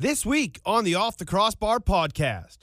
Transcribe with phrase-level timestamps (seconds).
[0.00, 2.58] This week on the Off the Crossbar podcast,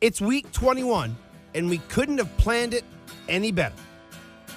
[0.00, 1.16] it's week 21,
[1.54, 2.82] and we couldn't have planned it
[3.28, 3.76] any better.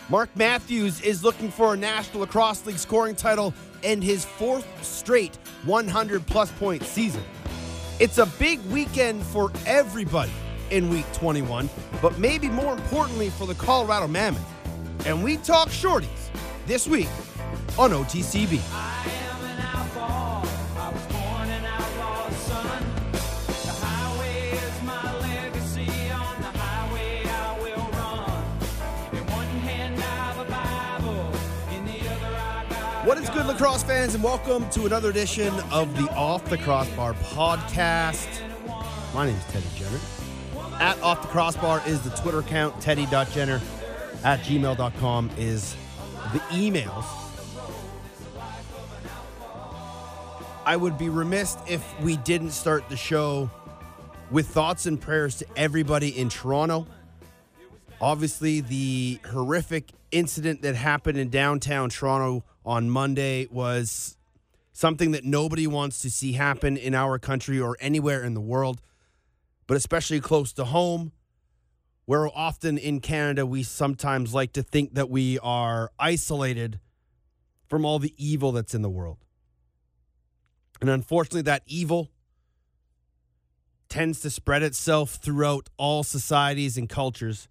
[0.09, 5.35] Mark Matthews is looking for a National Lacrosse League scoring title and his fourth straight
[5.65, 7.23] 100 plus point season.
[7.99, 10.33] It's a big weekend for everybody
[10.71, 11.69] in week 21,
[12.01, 14.41] but maybe more importantly for the Colorado Mammoth.
[15.05, 16.31] And we talk shorties
[16.65, 17.09] this week
[17.77, 18.92] on OTCB.
[33.33, 38.27] Good, lacrosse fans, and welcome to another edition of the Off the Crossbar podcast.
[39.11, 39.99] My name is Teddy Jenner.
[40.79, 43.59] At Off the Crossbar is the Twitter account, teddy.jenner
[44.23, 45.75] at gmail.com is
[46.31, 47.05] the emails.
[50.63, 53.49] I would be remiss if we didn't start the show
[54.29, 56.85] with thoughts and prayers to everybody in Toronto.
[57.99, 64.17] Obviously, the horrific incident that happened in downtown Toronto on Monday was
[64.71, 68.81] something that nobody wants to see happen in our country or anywhere in the world,
[69.67, 71.11] but especially close to home,
[72.05, 76.79] where often in Canada we sometimes like to think that we are isolated
[77.67, 79.17] from all the evil that's in the world.
[80.81, 82.11] And unfortunately, that evil
[83.87, 87.47] tends to spread itself throughout all societies and cultures.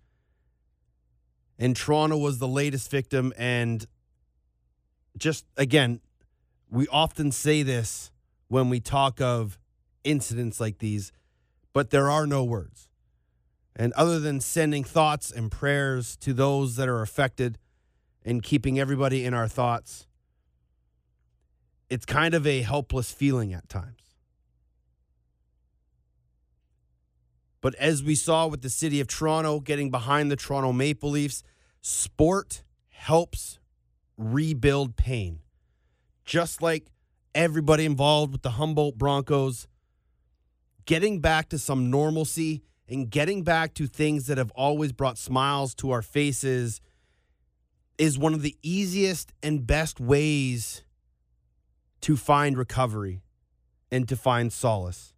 [1.58, 3.32] And Toronto was the latest victim.
[3.38, 3.86] And
[5.16, 6.00] just again,
[6.70, 8.10] we often say this
[8.48, 9.58] when we talk of
[10.04, 11.12] incidents like these,
[11.72, 12.88] but there are no words.
[13.74, 17.58] And other than sending thoughts and prayers to those that are affected
[18.24, 20.06] and keeping everybody in our thoughts,
[21.88, 24.02] it's kind of a helpless feeling at times.
[27.60, 31.42] But as we saw with the city of Toronto getting behind the Toronto Maple Leafs,
[31.80, 33.58] sport helps
[34.16, 35.40] rebuild pain.
[36.24, 36.86] Just like
[37.34, 39.66] everybody involved with the Humboldt Broncos,
[40.84, 45.74] getting back to some normalcy and getting back to things that have always brought smiles
[45.76, 46.80] to our faces
[47.98, 50.82] is one of the easiest and best ways
[52.00, 53.22] to find recovery
[53.90, 55.14] and to find solace.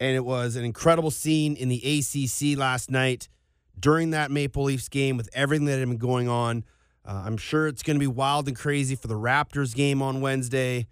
[0.00, 3.28] And it was an incredible scene in the ACC last night
[3.78, 6.64] during that Maple Leafs game with everything that had been going on.
[7.08, 10.20] Uh, I'm sure it's going to be wild and crazy for the Raptors game on
[10.20, 10.86] Wednesday.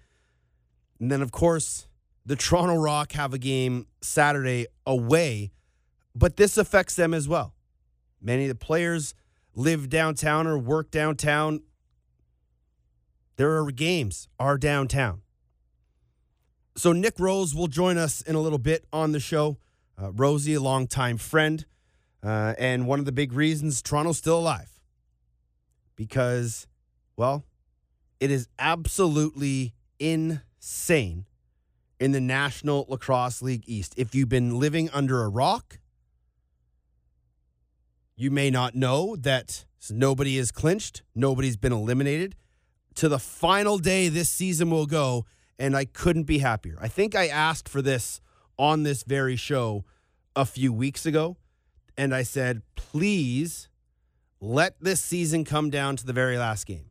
[0.98, 1.88] And then, of course,
[2.24, 5.52] the Toronto Rock have a game Saturday away,
[6.14, 7.54] but this affects them as well.
[8.22, 9.14] Many of the players
[9.54, 11.60] live downtown or work downtown.
[13.36, 15.20] There are games are downtown.
[16.76, 19.58] So Nick Rose will join us in a little bit on the show.
[20.00, 21.66] Uh, Rosie, a longtime friend,
[22.22, 24.75] uh, and one of the big reasons Toronto's still alive.
[25.96, 26.66] Because,
[27.16, 27.44] well,
[28.20, 31.26] it is absolutely insane
[31.98, 33.94] in the National Lacrosse League East.
[33.96, 35.78] If you've been living under a rock,
[38.16, 42.36] you may not know that nobody is clinched, nobody's been eliminated.
[42.96, 45.26] To the final day this season will go,
[45.58, 46.78] and I couldn't be happier.
[46.80, 48.20] I think I asked for this
[48.58, 49.84] on this very show
[50.34, 51.36] a few weeks ago,
[51.96, 53.68] and I said, please
[54.46, 56.90] let this season come down to the very last game.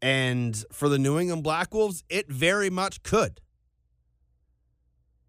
[0.00, 3.40] And for the New England Black Wolves, it very much could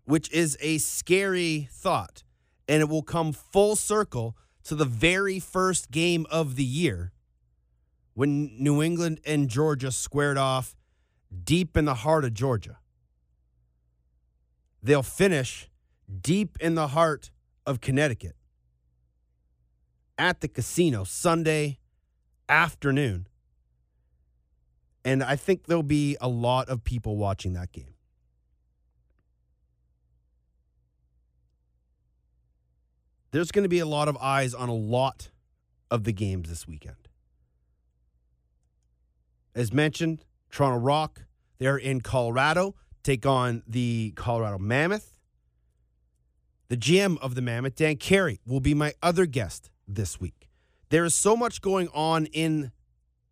[0.05, 2.23] which is a scary thought.
[2.67, 7.11] And it will come full circle to the very first game of the year
[8.13, 10.75] when New England and Georgia squared off
[11.43, 12.77] deep in the heart of Georgia.
[14.81, 15.69] They'll finish
[16.21, 17.31] deep in the heart
[17.65, 18.35] of Connecticut
[20.17, 21.79] at the casino Sunday
[22.47, 23.27] afternoon.
[25.05, 27.93] And I think there'll be a lot of people watching that game.
[33.33, 35.29] there's going to be a lot of eyes on a lot
[35.89, 37.09] of the games this weekend.
[39.55, 41.25] As mentioned, Toronto Rock,
[41.57, 45.17] they're in Colorado, take on the Colorado Mammoth.
[46.69, 50.49] The GM of the Mammoth, Dan Carey, will be my other guest this week.
[50.89, 52.71] There is so much going on in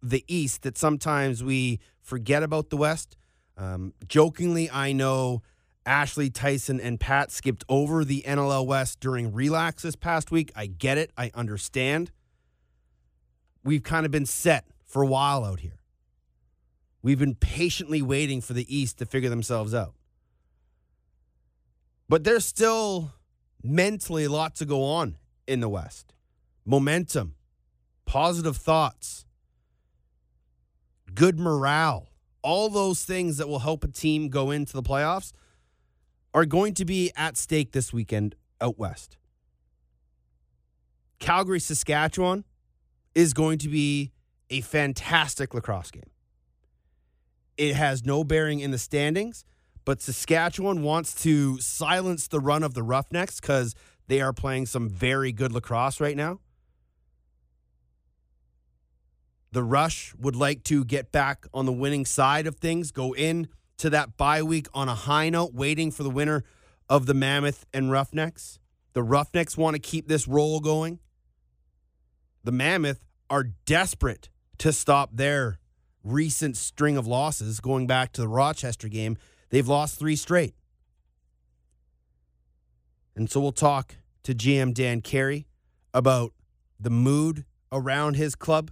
[0.02, 3.18] the East that sometimes we forget about the West.
[3.58, 5.44] Um, jokingly, I know
[5.86, 10.52] Ashley Tyson and Pat skipped over the NLL West during relax this past week.
[10.56, 11.12] I get it.
[11.18, 12.12] I understand.
[13.64, 15.80] We've kind of been set for a while out here.
[17.04, 19.96] We've been patiently waiting for the East to figure themselves out.
[22.08, 23.14] But there's still
[23.64, 25.18] mentally a lot to go on
[25.48, 26.14] in the West.
[26.66, 27.36] Momentum,
[28.06, 29.26] positive thoughts,
[31.14, 32.10] good morale,
[32.44, 35.32] all those things that will help a team go into the playoffs
[36.34, 39.18] are going to be at stake this weekend out west.
[41.20, 42.46] Calgary, Saskatchewan
[43.14, 44.12] is going to be
[44.50, 46.10] a fantastic lacrosse game.
[47.58, 49.46] It has no bearing in the standings,
[49.86, 53.76] but Saskatchewan wants to silence the run of the Roughnecks because
[54.08, 56.40] they are playing some very good lacrosse right now.
[59.52, 63.50] The Rush would like to get back on the winning side of things, go in
[63.78, 66.44] to that bye week on a high note, waiting for the winner
[66.88, 68.60] of the Mammoth and Roughnecks.
[68.94, 71.00] The Roughnecks want to keep this roll going.
[72.44, 73.00] The Mammoth
[73.30, 75.60] are desperate to stop their
[76.04, 79.18] recent string of losses going back to the Rochester game.
[79.50, 80.56] They've lost three straight.
[83.16, 85.48] And so we'll talk to GM Dan Carey
[85.94, 86.34] about
[86.80, 88.72] the mood around his club,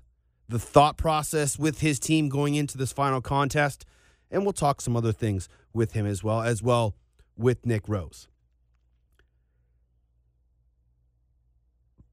[0.50, 3.86] the thought process with his team going into this final contest,
[4.31, 6.96] and we'll talk some other things with him as well, as well
[7.38, 8.28] with Nick Rose.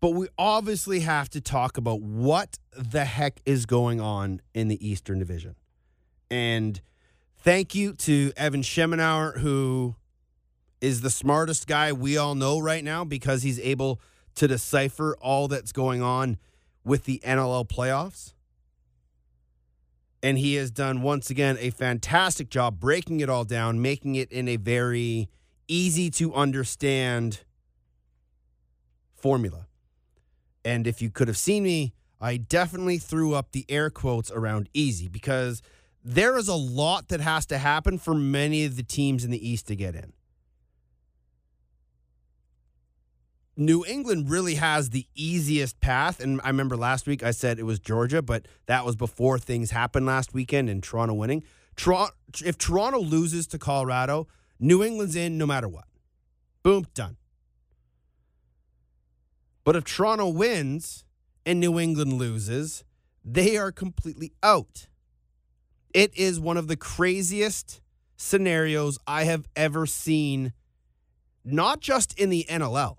[0.00, 4.86] But we obviously have to talk about what the heck is going on in the
[4.86, 5.56] Eastern Division.
[6.30, 6.80] And
[7.38, 9.96] thank you to Evan Schemenauer, who
[10.82, 13.98] is the smartest guy we all know right now because he's able
[14.34, 16.36] to decipher all that's going on
[16.86, 18.32] with the NLL playoffs.
[20.22, 24.30] And he has done, once again, a fantastic job breaking it all down, making it
[24.30, 25.28] in a very
[25.68, 27.40] easy to understand
[29.14, 29.66] formula.
[30.64, 34.68] And if you could have seen me, I definitely threw up the air quotes around
[34.72, 35.62] easy because
[36.04, 39.48] there is a lot that has to happen for many of the teams in the
[39.48, 40.12] East to get in.
[43.56, 46.20] New England really has the easiest path.
[46.20, 49.70] And I remember last week I said it was Georgia, but that was before things
[49.70, 51.42] happened last weekend and Toronto winning.
[52.44, 55.86] If Toronto loses to Colorado, New England's in no matter what.
[56.62, 57.16] Boom, done.
[59.64, 61.04] But if Toronto wins
[61.44, 62.84] and New England loses,
[63.24, 64.86] they are completely out.
[65.92, 67.80] It is one of the craziest
[68.16, 70.52] scenarios I have ever seen,
[71.44, 72.98] not just in the NLL.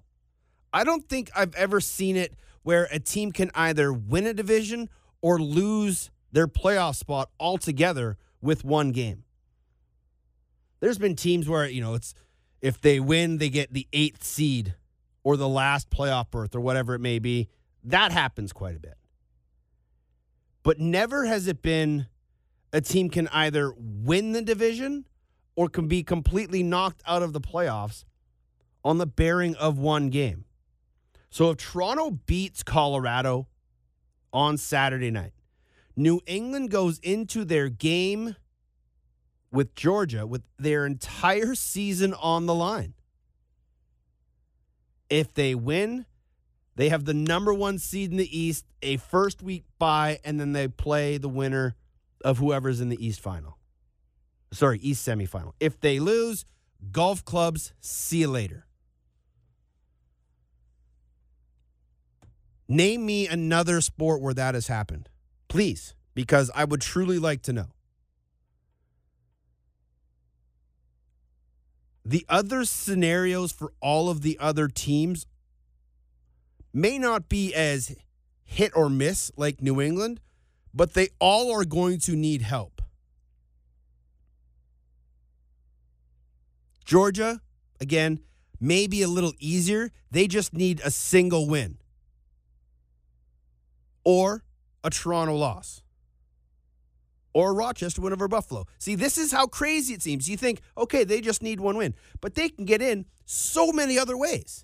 [0.78, 4.90] I don't think I've ever seen it where a team can either win a division
[5.24, 9.24] or lose their playoff spot altogether with one game.
[10.80, 12.14] There's been teams where, you know, it's
[12.62, 14.76] if they win, they get the eighth seed
[15.24, 17.50] or the last playoff berth or whatever it may be.
[17.84, 19.00] That happens quite a bit.
[20.62, 22.06] But never has it been
[22.72, 25.06] a team can either win the division
[25.56, 28.06] or can be completely knocked out of the playoffs
[28.84, 30.44] on the bearing of one game.
[31.38, 33.48] So if Toronto beats Colorado
[34.34, 35.34] on Saturday night,
[35.96, 38.36] New England goes into their game
[39.52, 42.96] with Georgia with their entire season on the line.
[45.12, 46.08] If they win,
[46.76, 50.54] they have the number one seed in the East, a first week bye, and then
[50.54, 51.76] they play the winner
[52.26, 53.60] of whoever's in the East final.
[54.52, 55.52] Sorry, East semifinal.
[55.60, 56.46] If they lose,
[56.92, 58.67] golf clubs, see you later.
[62.68, 65.10] Name me another sport where that has happened,
[65.48, 67.68] please, because I would truly like to know.
[72.04, 75.28] The other scenarios for all of the other teams
[76.74, 77.96] may not be as
[78.44, 80.20] hit or miss like New England,
[80.74, 82.82] but they all are going to need help.
[86.86, 87.42] Georgia,
[87.82, 88.20] again,
[88.60, 89.92] maybe a little easier.
[90.12, 91.78] They just need a single win
[94.08, 94.42] or
[94.86, 95.82] a Toronto loss
[97.34, 98.64] or Rochester win over Buffalo.
[98.80, 100.30] See, this is how crazy it seems.
[100.30, 104.00] You think, okay, they just need one win, but they can get in so many
[104.00, 104.64] other ways.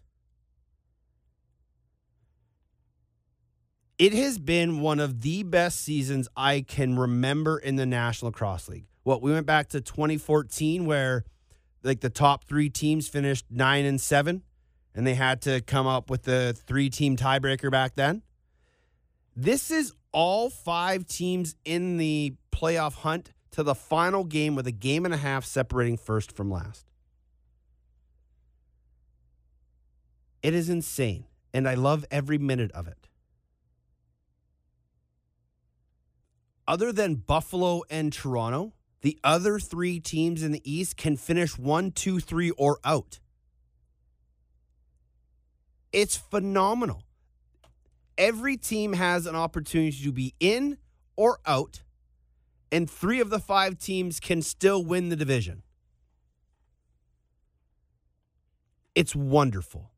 [4.00, 8.70] It has been one of the best seasons I can remember in the National Lacrosse
[8.70, 8.88] League.
[9.04, 11.26] What we went back to 2014 where
[11.84, 14.42] like the top 3 teams finished 9 and 7
[14.96, 18.22] and they had to come up with the 3 team tiebreaker back then.
[19.36, 24.72] This is all 5 teams in the playoff hunt to the final game with a
[24.72, 26.86] game and a half separating first from last.
[30.42, 33.04] It is insane and I love every minute of it.
[36.68, 41.92] other than Buffalo and Toronto, the other three teams in the East can finish one,
[41.92, 43.20] two, three, or out.
[45.92, 47.04] It's phenomenal.
[48.18, 50.78] Every team has an opportunity to be in
[51.16, 51.82] or out,
[52.72, 55.64] and three of the five teams can still win the division.
[58.96, 59.92] It's wonderful.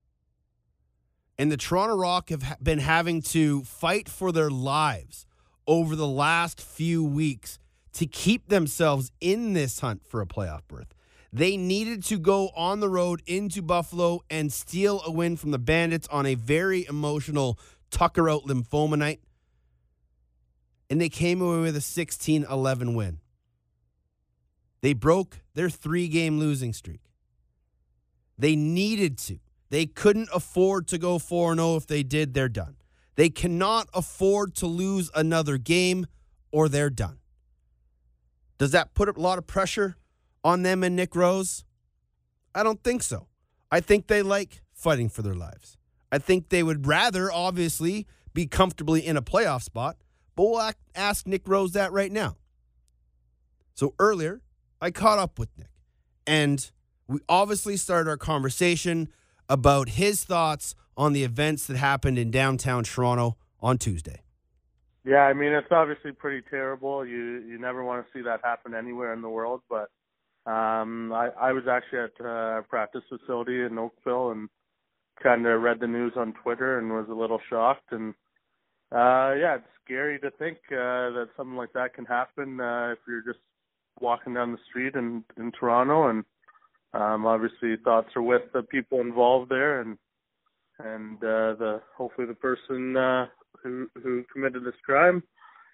[1.38, 5.26] And the Toronto Rock have been having to fight for their lives
[5.68, 7.60] over the last few weeks
[7.94, 10.94] to keep themselves in this hunt for a playoff berth.
[11.34, 15.60] They needed to go on the road into Buffalo and steal a win from the
[15.60, 17.60] Bandits on a very emotional
[17.96, 19.22] Tucker out lymphoma night.
[20.90, 23.20] And they came away with a 16 11 win.
[24.82, 27.00] They broke their three game losing streak.
[28.38, 29.40] They needed to.
[29.70, 31.78] They couldn't afford to go 4 0.
[31.78, 32.76] If they did, they're done.
[33.16, 36.06] They cannot afford to lose another game
[36.52, 37.20] or they're done.
[38.58, 39.96] Does that put a lot of pressure
[40.44, 41.64] on them and Nick Rose?
[42.54, 43.28] I don't think so.
[43.72, 45.78] I think they like fighting for their lives.
[46.12, 49.98] I think they would rather, obviously, be comfortably in a playoff spot,
[50.36, 52.36] but we'll ask Nick Rose that right now.
[53.74, 54.42] So earlier,
[54.82, 55.70] I caught up with Nick,
[56.28, 56.70] and
[57.08, 59.10] we obviously started our conversation
[59.50, 64.22] about his thoughts on the events that happened in downtown Toronto on Tuesday.
[65.04, 67.06] Yeah, I mean it's obviously pretty terrible.
[67.06, 69.92] You you never want to see that happen anywhere in the world, but
[70.50, 74.50] um I I was actually at uh, a practice facility in Oakville and
[75.22, 78.14] kind of read the news on Twitter and was a little shocked and
[78.92, 83.00] uh yeah, it's scary to think uh that something like that can happen uh if
[83.08, 83.44] you're just
[84.02, 86.24] walking down the street in in Toronto and
[86.94, 89.98] um obviously thoughts are with the people involved there and
[90.80, 93.26] and uh the hopefully the person uh
[93.64, 95.24] who who committed this crime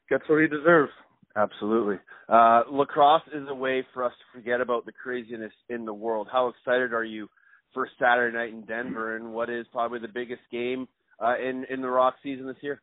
[0.09, 0.91] gets what he deserves.
[1.35, 1.95] Absolutely.
[2.27, 6.27] Uh, lacrosse is a way for us to forget about the craziness in the world.
[6.29, 7.29] How excited are you
[7.73, 10.87] for Saturday night in Denver and what is probably the biggest game
[11.23, 12.81] uh, in in the Rock season this year?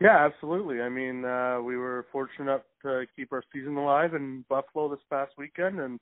[0.00, 0.80] Yeah, absolutely.
[0.80, 5.32] I mean, uh we were fortunate to keep our season alive in Buffalo this past
[5.38, 6.00] weekend and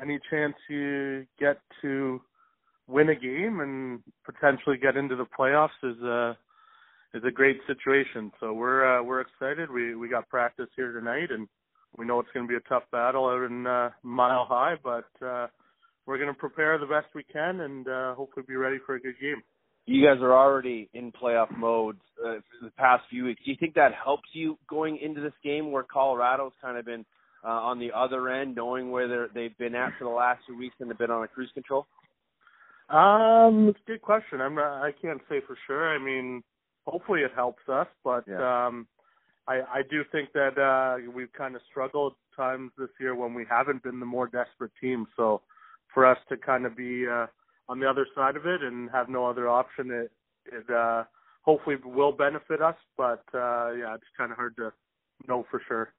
[0.00, 2.20] any chance you get to
[2.86, 6.36] win a game and potentially get into the playoffs is a
[7.14, 8.30] is a great situation.
[8.38, 9.70] So we're uh, we're excited.
[9.70, 11.48] We we got practice here tonight and
[11.96, 15.26] we know it's going to be a tough battle out in uh, Mile High, but
[15.26, 15.48] uh
[16.08, 19.00] we're going to prepare the best we can and uh hopefully be ready for a
[19.00, 19.42] good game.
[19.84, 23.40] You guys are already in playoff mode uh, for the past few weeks.
[23.44, 27.04] Do you think that helps you going into this game where Colorado's kind of been
[27.44, 30.58] uh, on the other end, knowing where they're, they've been at for the last two
[30.58, 31.86] weeks and have been on a cruise control?
[32.90, 34.40] Um, it's a good question.
[34.40, 35.88] I'm not, I can't say for sure.
[35.94, 36.42] I mean,
[36.86, 38.66] hopefully it helps us, but Yeah.
[38.66, 38.86] um,
[39.46, 43.46] I I do think that uh, we've kind of struggled times this year when we
[43.48, 45.06] haven't been the more desperate team.
[45.16, 45.40] So
[45.98, 47.26] for us to kind of be uh,
[47.68, 50.12] on the other side of it and have no other option, it
[50.44, 51.02] it uh,
[51.42, 52.76] hopefully will benefit us.
[52.96, 54.72] But uh, yeah, it's kind of hard to
[55.26, 55.92] know for sure.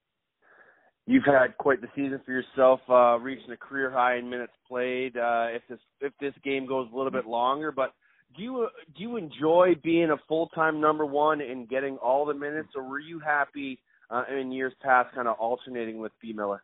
[1.06, 5.18] You've had quite the season for yourself, uh, reaching a career high in minutes played.
[5.18, 7.94] Uh, if this if this game goes a little bit longer, but
[8.38, 12.34] do you do you enjoy being a full time number one and getting all the
[12.34, 13.80] minutes, or were you happy
[14.10, 16.64] uh, in years past, kind of alternating with B Miller?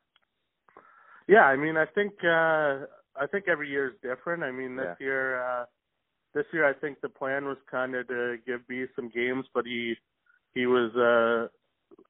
[1.27, 2.85] Yeah, I mean, I think uh
[3.19, 4.43] I think every year is different.
[4.43, 5.05] I mean, this Yeah.
[5.05, 5.65] year uh
[6.33, 9.65] this year I think the plan was kind of to give B some games, but
[9.65, 9.95] he
[10.53, 11.47] he was uh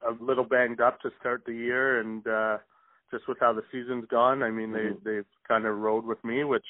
[0.07, 2.57] a little banged up to start the year and uh
[3.11, 5.03] just with how the season's gone, I mean, Mhm.
[5.03, 6.65] they they've kind of rode with me, which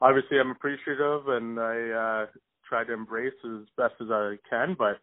[0.00, 2.26] obviously I'm appreciative and I uh
[2.68, 5.00] try to embrace as best as I can, but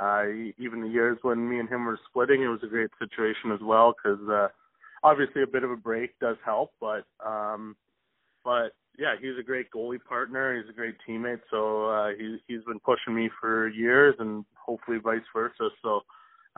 [0.00, 0.24] uh
[0.58, 3.60] even the years when me and him were splitting, it was a great situation as
[3.60, 4.48] well cuz uh
[5.02, 7.76] obviously a bit of a break does help, but um
[8.44, 10.56] but yeah, he's a great goalie partner.
[10.56, 11.40] He's a great teammate.
[11.50, 15.70] So uh he's he's been pushing me for years and hopefully vice versa.
[15.82, 16.00] So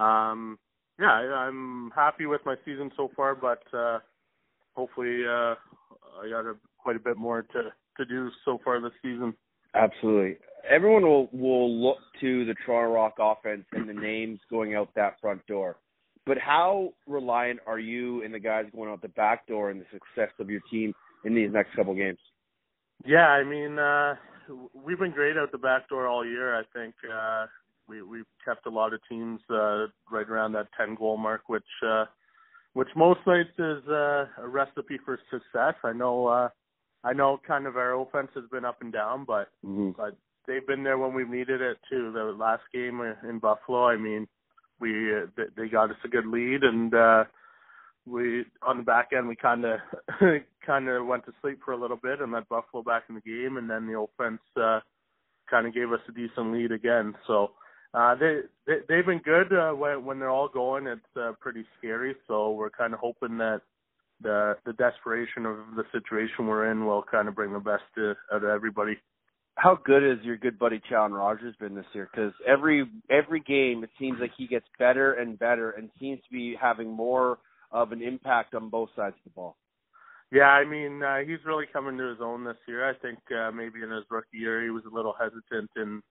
[0.02, 0.59] um
[1.00, 4.00] yeah, I, I'm happy with my season so far, but uh
[4.75, 5.55] hopefully uh
[6.23, 7.62] I got a, quite a bit more to
[7.97, 9.35] to do so far this season.
[9.75, 10.37] Absolutely.
[10.69, 15.21] Everyone will will look to the Toronto Rock offense and the names going out that
[15.21, 15.76] front door.
[16.26, 19.87] But how reliant are you and the guys going out the back door and the
[19.93, 20.93] success of your team
[21.26, 22.18] in these next couple games?
[23.04, 24.14] Yeah, I mean, uh
[24.73, 26.56] we've been great out the back door all year.
[26.59, 27.47] I think uh
[27.88, 31.73] we we've kept a lot of teams uh right around that 10 goal mark which
[31.87, 32.04] uh
[32.73, 35.75] which most nights is uh a recipe for success.
[35.85, 36.49] I know uh
[37.04, 39.90] I know kind of our offense has been up and down, but Mm-hmm.
[39.97, 40.16] but
[40.47, 42.12] they've been there when we've needed it too.
[42.12, 44.26] The last game in Buffalo, I mean,
[44.80, 47.25] we uh, they- they got us a good lead, and uh,
[48.07, 49.81] we on the back end we kind of
[50.67, 53.21] kind of went to sleep for a little bit and let Buffalo back in the
[53.21, 54.81] game, and then the offense uh,
[55.51, 57.15] kind of gave us a decent lead again.
[57.27, 57.53] So
[57.95, 60.87] uh, they, they they've been good uh, when when they're all going.
[60.87, 62.15] It's uh, pretty scary.
[62.29, 63.63] So we're kind of hoping that
[64.21, 68.15] the the desperation of the situation we're in will kind of bring the best to,
[68.33, 68.99] out of everybody.
[69.57, 72.09] How good has your good buddy Challen Rogers been this year?
[72.13, 76.31] Because every every game it seems like he gets better and better, and seems to
[76.31, 77.39] be having more
[77.76, 79.56] of an impact on both sides of the ball.
[80.33, 82.88] Yeah, I mean uh, he's really coming to his own this year.
[82.88, 86.02] I think uh, maybe in his rookie year he was a little hesitant in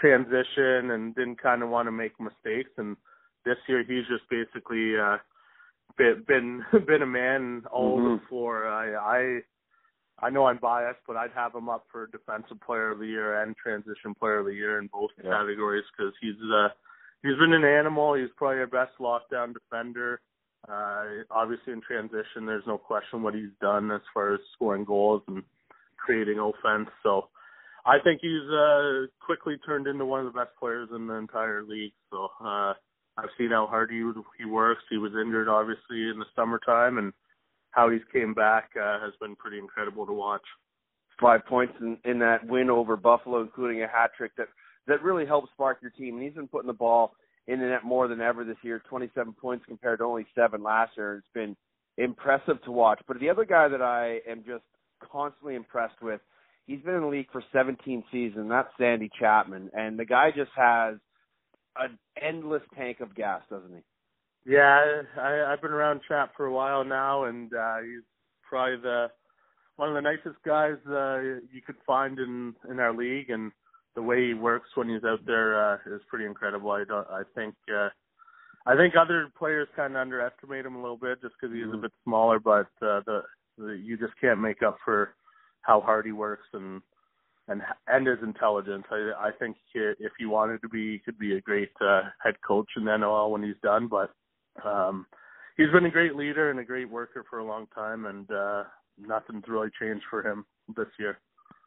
[0.00, 2.70] transition and didn't kind of want to make mistakes.
[2.76, 2.96] And
[3.44, 5.16] this year he's just basically uh,
[5.96, 8.20] been been been a man all over Mhm.
[8.20, 8.68] the floor.
[8.68, 9.40] I I
[10.26, 13.42] I know I'm biased, but I'd have him up for defensive player of the year
[13.42, 15.30] and transition player of the year in both Yeah.
[15.30, 16.68] categories because he's uh
[17.22, 18.14] he's been an animal.
[18.14, 20.20] He's probably our best lockdown defender.
[20.68, 25.22] Uh, obviously in transition, there's no question what he's done as far as scoring goals
[25.28, 25.42] and
[25.96, 26.88] creating offense.
[27.02, 27.28] So
[27.84, 31.62] I think he's uh, quickly turned into one of the best players in the entire
[31.62, 31.92] league.
[32.10, 32.72] So uh,
[33.16, 34.02] I've seen how hard he
[34.38, 34.82] he works.
[34.88, 37.12] He was injured obviously in the summertime, and
[37.70, 40.42] how he's came back uh, has been pretty incredible to watch.
[41.20, 44.48] Five points in, in that win over Buffalo, including a hat trick that
[44.86, 46.14] that really helped spark your team.
[46.14, 47.14] And he's been putting the ball
[47.46, 48.82] in the net more than ever this year.
[48.88, 51.16] 27 points compared to only seven last year.
[51.16, 51.56] It's been
[51.98, 53.00] impressive to watch.
[53.06, 54.64] But the other guy that I am just
[55.00, 56.20] constantly impressed with,
[56.66, 58.48] he's been in the league for 17 seasons.
[58.48, 60.96] That's Sandy Chapman, and the guy just has
[61.76, 64.52] an endless tank of gas, doesn't he?
[64.52, 68.02] Yeah, I, I've been around Chap for a while now, and uh, he's
[68.48, 69.08] probably the
[69.76, 71.18] one of the nicest guys uh,
[71.52, 73.52] you could find in in our league, and
[73.94, 76.70] the way he works when he's out there uh, is pretty incredible.
[76.70, 77.88] I don't, I think uh,
[78.66, 81.74] I think other players kind of underestimate him a little bit just because he's Mhm.
[81.74, 83.22] a bit smaller, but uh, the,
[83.58, 85.14] the you just can't make up for
[85.62, 86.80] how hard he works and
[87.48, 88.84] and and his intelligence.
[88.90, 92.02] I I think he, if he wanted to be, he could be a great uh,
[92.22, 93.86] head coach in the NLL when he's done.
[93.86, 94.10] But
[94.64, 95.06] um,
[95.56, 98.64] he's been a great leader and a great worker for a long time, and uh,
[98.98, 101.18] nothing's really changed for him this year.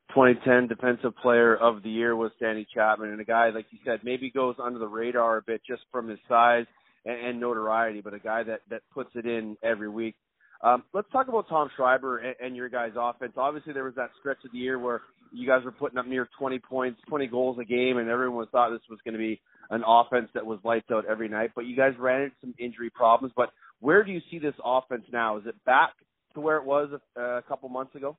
[0.10, 4.00] 2010 Defensive Player of the Year was Sandy Chapman, and a guy like you said
[4.04, 6.66] maybe goes under the radar a bit just from his size
[7.06, 10.16] and, and notoriety, but a guy that that puts it in every week.
[10.64, 13.34] Um, let's talk about Tom Schreiber and, and your guys' offense.
[13.38, 16.28] Obviously, there was that stretch of the year where you guys were putting up near
[16.40, 19.40] 20 points, 20 goals a game, and everyone thought this was going to be
[19.70, 21.52] an offense that was lights out every night.
[21.56, 23.34] But you guys ran into some injury problems.
[23.36, 23.50] But
[23.82, 25.38] where do you see this offense now?
[25.38, 25.92] Is it back
[26.34, 28.18] to where it was a, a couple months ago?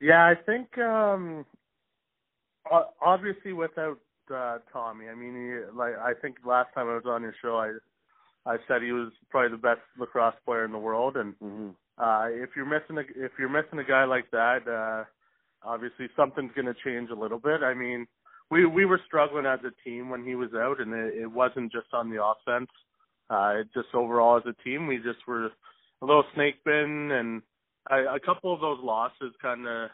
[0.00, 1.44] Yeah, I think um
[3.00, 3.98] obviously without
[4.34, 7.56] uh Tommy, I mean he, like I think last time I was on your show
[7.56, 7.72] I
[8.50, 11.70] I said he was probably the best lacrosse player in the world and Mm-hmm.
[12.02, 15.04] uh if you're missing a if you're missing a guy like that, uh
[15.62, 17.62] obviously something's going to change a little bit.
[17.64, 18.06] I mean,
[18.50, 21.72] we we were struggling as a team when he was out and it, it wasn't
[21.72, 22.70] just on the offense.
[23.30, 25.46] Uh it just overall as a team, we just were
[26.02, 27.42] a little snake bitten and
[27.90, 29.90] a, a couple of those losses kind of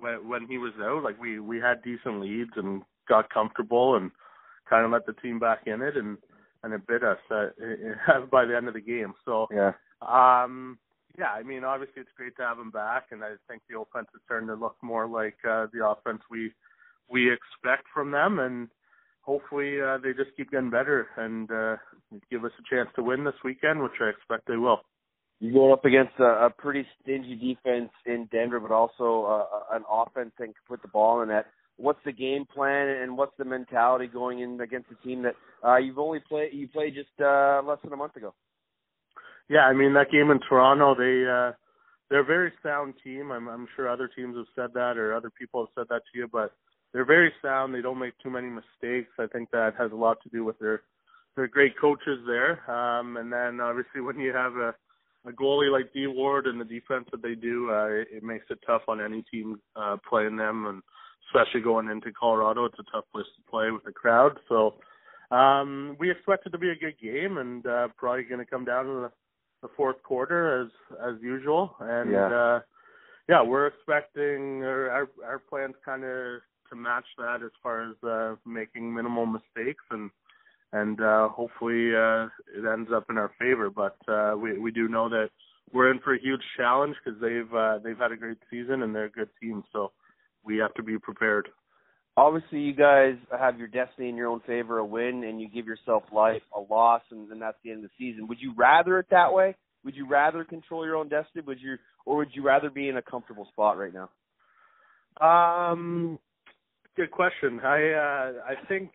[0.00, 4.10] when when he was out, like we we had decent leads and got comfortable and
[4.68, 6.18] kind of let the team back in it and
[6.62, 7.46] and it bit us uh,
[8.30, 9.14] by the end of the game.
[9.24, 9.72] So Yeah.
[10.02, 10.78] um
[11.18, 14.08] yeah, I mean obviously it's great to have him back and I think the offense
[14.14, 16.52] is starting to look more like uh the offense we
[17.08, 18.68] we expect from them and
[19.22, 21.76] hopefully uh they just keep getting better and uh
[22.30, 24.82] give us a chance to win this weekend, which I expect they will.
[25.40, 29.84] You're going up against a, a pretty stingy defense in Denver, but also uh, an
[29.90, 31.46] offense that can put the ball in net.
[31.76, 35.76] What's the game plan and what's the mentality going in against a team that uh,
[35.76, 38.34] you've only played you played just uh, less than a month ago?
[39.48, 41.52] Yeah, I mean that game in Toronto, they uh
[42.10, 43.30] they're a very sound team.
[43.30, 46.18] I'm I'm sure other teams have said that or other people have said that to
[46.18, 46.52] you, but
[46.92, 47.74] they're very sound.
[47.74, 49.12] They don't make too many mistakes.
[49.18, 50.82] I think that has a lot to do with their
[51.36, 52.68] their great coaches there.
[52.68, 54.74] Um and then obviously when you have a
[55.26, 58.46] a goalie like D Ward and the defense that they do, uh it, it makes
[58.50, 60.82] it tough on any team uh playing them and
[61.28, 64.38] especially going into Colorado, it's a tough place to play with the crowd.
[64.48, 64.74] So
[65.30, 68.84] um we expect it to be a good game and uh probably gonna come down
[68.86, 69.12] to the
[69.62, 70.68] the fourth quarter as
[71.06, 72.26] as usual and Yeah.
[72.26, 72.60] uh
[73.28, 77.96] yeah we're expecting or our our plans kind of to match that as far as
[78.04, 80.10] uh making minimal mistakes and
[80.72, 82.26] and uh hopefully uh
[82.56, 85.30] it ends up in our favor but uh we we do know that
[85.72, 88.94] we're in for a huge challenge because they've uh they've had a great season and
[88.94, 89.92] they're a good team so
[90.44, 91.48] we have to be prepared
[92.18, 95.66] Obviously, you guys have your destiny in your own favor, a win, and you give
[95.66, 98.26] yourself life, a loss, and, and that's the end of the season.
[98.26, 99.54] Would you rather it that way?
[99.84, 101.44] Would you rather control your own destiny?
[101.46, 101.76] Would you,
[102.06, 104.10] or would you rather be in a comfortable spot right now?
[105.24, 106.18] Um,
[106.96, 107.60] good question.
[107.60, 108.90] I uh, I think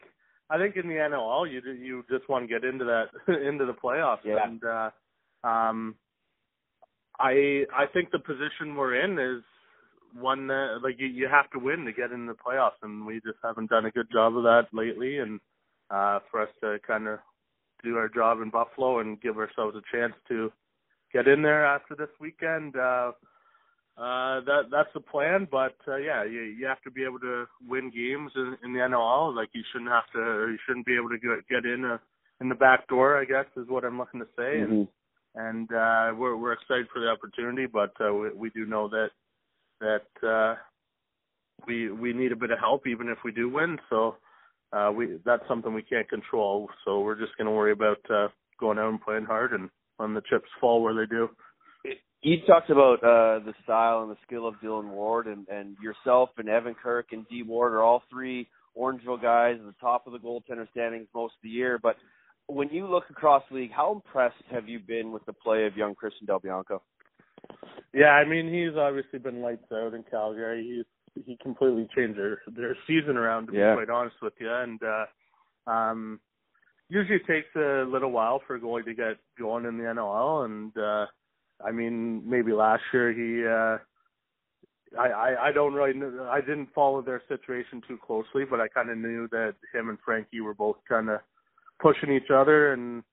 [0.49, 3.07] I think in the NLL you you just want to get into that
[3.47, 4.19] into the playoffs.
[4.23, 4.43] Yeah.
[4.43, 4.89] and uh,
[5.47, 5.95] um
[7.19, 9.43] I I think the position we're in is
[10.19, 12.81] one that like you you have to win to get in the playoffs.
[12.81, 15.19] And we just haven't done a good job of that lately.
[15.19, 15.39] And
[15.89, 17.19] uh for us to kind of
[17.83, 20.51] do our job in Buffalo and give ourselves a chance to
[21.11, 23.11] get in there after this weekend uh
[23.95, 27.45] uh, that that's the plan, but uh, yeah, you you have to be able to
[27.67, 29.35] win games in, in the NLL.
[29.35, 31.99] Like you shouldn't have to, or you shouldn't be able to get get in a,
[32.41, 33.19] in the back door.
[33.21, 34.87] I guess is what I'm looking to say, and Mhm.
[35.35, 39.09] and uh, we're we're excited for the opportunity, but uh, we, we do know that
[39.79, 40.55] that uh,
[41.67, 43.77] we we need a bit of help even if we do win.
[43.89, 44.17] So
[44.71, 46.67] uh, we that's something we can't control.
[46.83, 48.29] So we're just going to worry about uh,
[48.59, 51.29] going out and playing hard and letting the chips fall where they do.
[52.21, 56.29] You talked about uh, the style and the skill of Dylan Ward, and, and yourself
[56.37, 60.13] and Evan Kirk and D Ward are all three Orangeville guys at the top of
[60.13, 61.77] the goaltender standings most of the year.
[61.81, 61.97] But
[62.47, 65.75] when you look across the league, how impressed have you been with the play of
[65.75, 66.81] young Christian Del Bianco?
[67.93, 70.63] Yeah, I mean he's obviously been lights out in Calgary.
[71.15, 73.75] He's he completely changed their their season around to Yeah.
[73.75, 74.49] be quite honest with you.
[74.51, 76.19] And uh um
[76.89, 80.45] usually it takes a little while for a goalie to get going in the NLL
[80.45, 81.05] and uh
[81.65, 83.77] I mean maybe last year he uh
[84.99, 88.67] I, I I don't really know, I didn't follow their situation too closely, but I
[88.67, 91.19] kind of knew that him and Frankie were both kind of
[91.81, 93.03] pushing each other and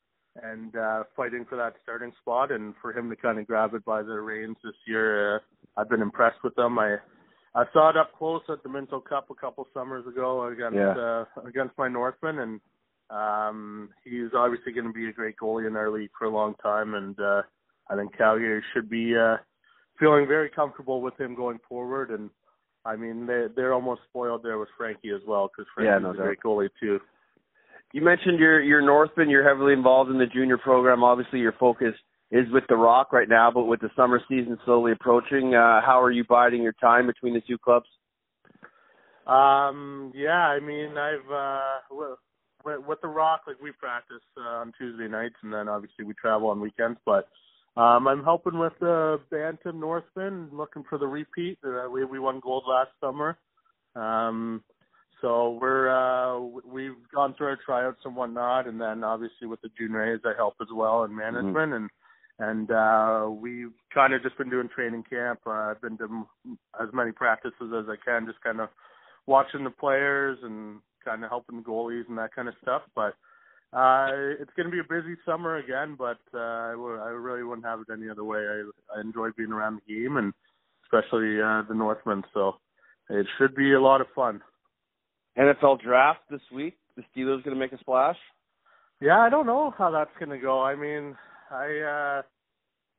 [0.43, 2.53] and uh fighting for that starting spot.
[2.53, 5.39] And for him to kind of grab it by the reins this year uh,
[5.77, 6.97] I've been impressed with them I
[7.55, 10.97] I saw it up close at the Minto Cup a couple summers ago against Yeah.
[10.99, 12.39] uh against my Northmen.
[12.39, 12.61] And
[13.11, 16.55] um he's obviously going to be a great goalie in our league for a long
[16.63, 16.95] time.
[16.95, 17.43] And uh
[17.91, 19.37] I think Calgary should be uh
[19.99, 22.31] feeling very comfortable with him going forward and
[22.85, 26.11] I mean they they're almost spoiled there with Frankie as well because Yeah, Frankie's no
[26.11, 26.25] a doubt.
[26.25, 27.01] great goalie too
[27.93, 29.29] You mentioned your your Northmen.
[29.29, 31.03] You're heavily involved in the junior program.
[31.03, 31.95] Obviously, your focus
[32.31, 36.01] is with the Rock right now, but with the summer season slowly approaching, uh, how
[36.01, 37.87] are you biding your time between the two clubs?
[39.27, 42.19] Um, yeah, I mean, I've uh, with,
[42.65, 46.15] with, with the Rock, like we practice uh, on Tuesday nights, and then obviously we
[46.15, 46.99] travel on weekends.
[47.05, 47.29] But
[47.77, 51.59] um, I'm helping with the Bantam Northmen, looking for the repeat.
[51.65, 53.39] Uh, we we won gold last summer,
[53.95, 54.63] um,
[55.21, 59.71] so we're uh, we've gone through our tryouts and whatnot, and then obviously with the
[59.79, 61.91] junior A's, I help as well in management and.
[62.43, 65.41] And uh we've kind of just been doing training camp.
[65.47, 66.27] Uh, I've been to
[66.81, 68.71] as many practices as I can, just kind of
[69.27, 72.81] watching the players and kind of helping the goalies and that kind of stuff.
[72.95, 73.15] But
[73.73, 74.09] uh,
[74.41, 77.67] it's going to be a busy summer again, but uh, I, w- I really wouldn't
[77.67, 78.41] have it any other way.
[78.41, 80.33] I, I enjoy being around the game and
[80.85, 82.25] especially uh, the Northmen.
[82.35, 82.57] So
[83.09, 84.41] it should be a lot of fun.
[85.39, 86.77] NFL draft this week.
[86.97, 88.17] The Steelers going to make a splash.
[89.01, 90.61] Yeah, I don't know how that's going to go.
[90.63, 91.17] I mean,
[91.51, 91.65] I
[92.19, 92.23] uh,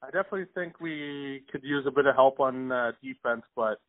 [0.03, 3.79] I definitely think we could use a bit of help on uh, defense, but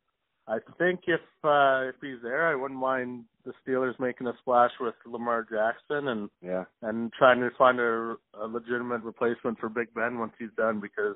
[0.47, 4.71] I think if uh, if he's there, I wouldn't mind the Steelers making a splash
[4.79, 6.65] with Lamar Jackson and Yeah.
[6.81, 11.15] and trying to find a, a legitimate replacement for Big Ben once he's done because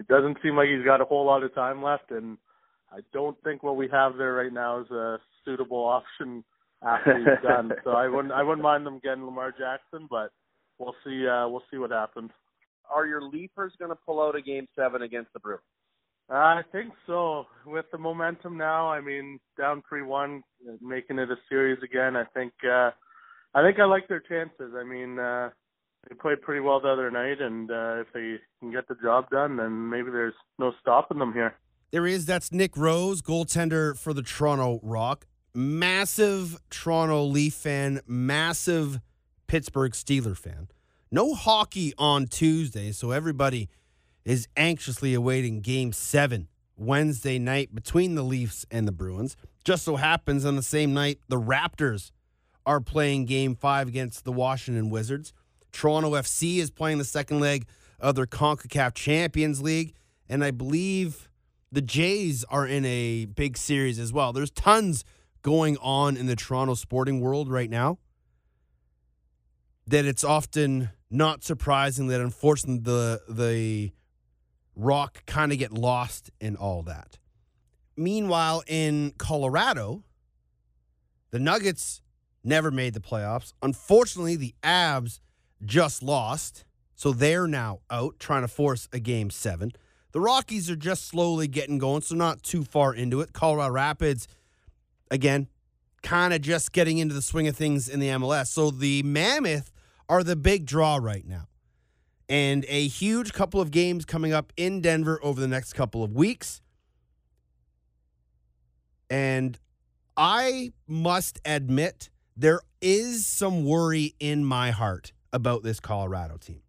[0.00, 2.36] it doesn't seem like he's got a whole lot of time left, and
[2.92, 6.42] I don't think what we have there right now is a suitable option
[6.84, 7.72] after he's done.
[7.84, 10.30] So I wouldn't I wouldn't mind them getting Lamar Jackson, but
[10.78, 12.30] we'll see uh, we'll see what happens.
[12.92, 15.62] Are your Leafers going to pull out a game seven against the Bruins?
[16.30, 17.46] I think so.
[17.64, 20.42] With the momentum now, I mean, down three one,
[20.80, 22.16] making it a series again.
[22.16, 22.90] I think uh
[23.54, 24.74] I think I like their chances.
[24.76, 25.50] I mean, uh
[26.08, 29.30] they played pretty well the other night and uh if they can get the job
[29.30, 31.54] done then maybe there's no stopping them here.
[31.90, 32.26] There is.
[32.26, 35.26] That's Nick Rose, goaltender for the Toronto Rock.
[35.54, 39.00] Massive Toronto Leaf fan, massive
[39.46, 40.68] Pittsburgh Steeler fan.
[41.10, 43.70] No hockey on Tuesday, so everybody
[44.24, 49.36] is anxiously awaiting game seven Wednesday night between the Leafs and the Bruins.
[49.64, 52.10] Just so happens on the same night, the Raptors
[52.64, 55.32] are playing game five against the Washington Wizards.
[55.72, 57.66] Toronto FC is playing the second leg
[57.98, 59.94] of their CONCACAF Champions League.
[60.28, 61.28] And I believe
[61.72, 64.32] the Jays are in a big series as well.
[64.32, 65.04] There's tons
[65.42, 67.98] going on in the Toronto sporting world right now
[69.86, 73.92] that it's often not surprising that unfortunately the the
[74.78, 77.18] rock kind of get lost in all that.
[77.96, 80.04] Meanwhile, in Colorado,
[81.30, 82.00] the Nuggets
[82.44, 83.52] never made the playoffs.
[83.60, 85.20] Unfortunately, the Abs
[85.64, 86.64] just lost,
[86.94, 89.72] so they're now out trying to force a game seven.
[90.12, 93.32] The Rockies are just slowly getting going, so not too far into it.
[93.32, 94.28] Colorado Rapids,
[95.10, 95.48] again,
[96.02, 98.46] kind of just getting into the swing of things in the MLS.
[98.46, 99.72] So the Mammoth
[100.08, 101.48] are the big draw right now.
[102.28, 106.14] And a huge couple of games coming up in Denver over the next couple of
[106.14, 106.60] weeks.
[109.08, 109.58] And
[110.16, 116.62] I must admit, there is some worry in my heart about this Colorado team.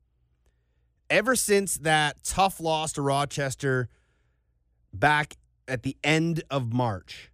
[1.09, 3.89] Ever since that tough loss to Rochester
[4.93, 5.35] back
[5.67, 7.31] at the end of March,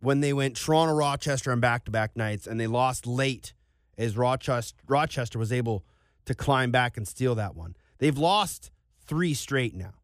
[0.00, 3.54] when they went Toronto Rochester on back to back nights and they lost late
[3.96, 5.84] as Rochester, Rochester was able
[6.28, 7.76] to climb back and steal that one.
[7.98, 8.70] They've lost
[9.06, 9.94] three straight now.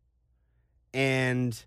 [0.92, 1.64] And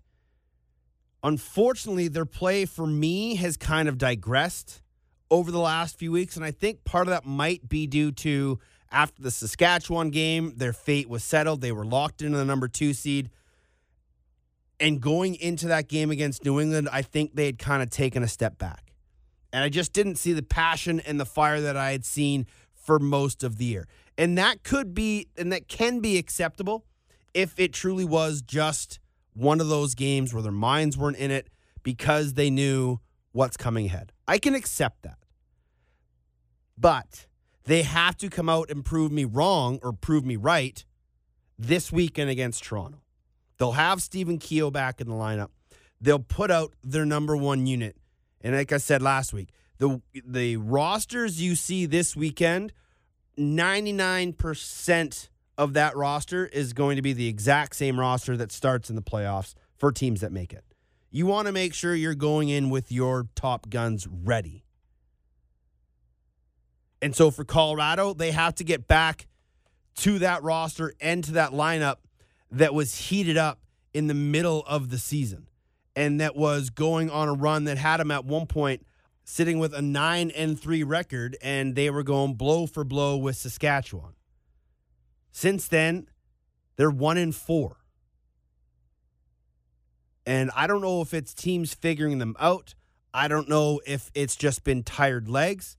[1.22, 4.82] unfortunately, their play for me has kind of digressed
[5.30, 6.36] over the last few weeks.
[6.36, 8.58] And I think part of that might be due to
[8.90, 11.60] after the Saskatchewan game, their fate was settled.
[11.60, 13.30] They were locked into the number two seed.
[14.80, 18.22] And going into that game against New England, I think they had kind of taken
[18.22, 18.94] a step back.
[19.52, 22.98] And I just didn't see the passion and the fire that I had seen for
[22.98, 23.88] most of the year.
[24.18, 26.84] And that could be, and that can be acceptable
[27.32, 28.98] if it truly was just
[29.32, 31.48] one of those games where their minds weren't in it
[31.84, 32.98] because they knew
[33.32, 34.12] what's coming ahead.
[34.26, 35.18] I can accept that.
[36.76, 37.26] But
[37.64, 40.84] they have to come out and prove me wrong or prove me right
[41.56, 43.02] this weekend against Toronto.
[43.58, 45.48] They'll have Stephen Keogh back in the lineup.
[46.00, 47.96] They'll put out their number one unit.
[48.40, 52.72] And like I said last week, the the rosters you see this weekend,
[53.38, 58.96] 99% of that roster is going to be the exact same roster that starts in
[58.96, 60.64] the playoffs for teams that make it.
[61.10, 64.64] You want to make sure you're going in with your top guns ready.
[67.00, 69.26] And so for Colorado, they have to get back
[69.96, 71.96] to that roster and to that lineup
[72.50, 73.60] that was heated up
[73.94, 75.48] in the middle of the season
[75.96, 78.86] and that was going on a run that had them at one point
[79.28, 83.36] sitting with a 9 and 3 record and they were going blow for blow with
[83.36, 84.14] Saskatchewan.
[85.32, 86.08] Since then,
[86.76, 87.76] they're 1 and 4.
[90.24, 92.74] And I don't know if it's teams figuring them out.
[93.12, 95.76] I don't know if it's just been tired legs.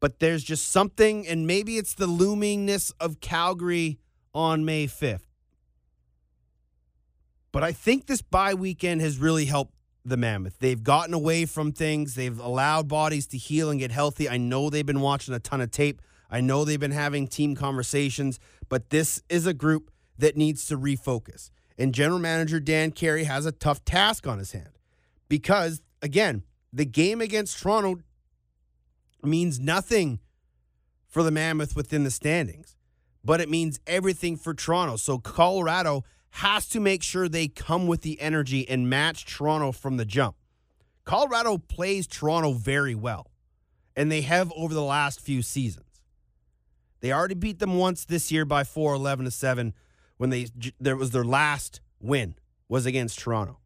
[0.00, 3.98] But there's just something and maybe it's the loomingness of Calgary
[4.32, 5.26] on May 5th.
[7.52, 9.74] But I think this bye weekend has really helped
[10.08, 10.58] the Mammoth.
[10.58, 14.28] They've gotten away from things, they've allowed bodies to heal and get healthy.
[14.28, 17.54] I know they've been watching a ton of tape, I know they've been having team
[17.54, 21.50] conversations, but this is a group that needs to refocus.
[21.78, 24.78] And general manager Dan Carey has a tough task on his hand
[25.28, 26.42] because, again,
[26.72, 28.02] the game against Toronto
[29.22, 30.20] means nothing
[31.06, 32.76] for the Mammoth within the standings,
[33.24, 34.96] but it means everything for Toronto.
[34.96, 39.96] So Colorado has to make sure they come with the energy and match Toronto from
[39.96, 40.36] the jump.
[41.04, 43.30] Colorado plays Toronto very well,
[43.96, 45.84] and they have over the last few seasons.
[47.00, 49.72] They already beat them once this year by 4 11 to 7
[50.16, 52.34] when they there was their last win
[52.68, 53.58] was against Toronto.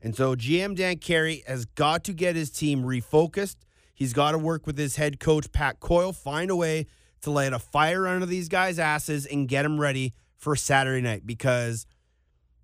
[0.00, 3.56] And so GM Dan Carey has got to get his team refocused.
[3.94, 6.86] He's got to work with his head coach Pat Coyle, find a way
[7.22, 11.26] to light a fire under these guys' asses and get them ready for Saturday night
[11.26, 11.86] because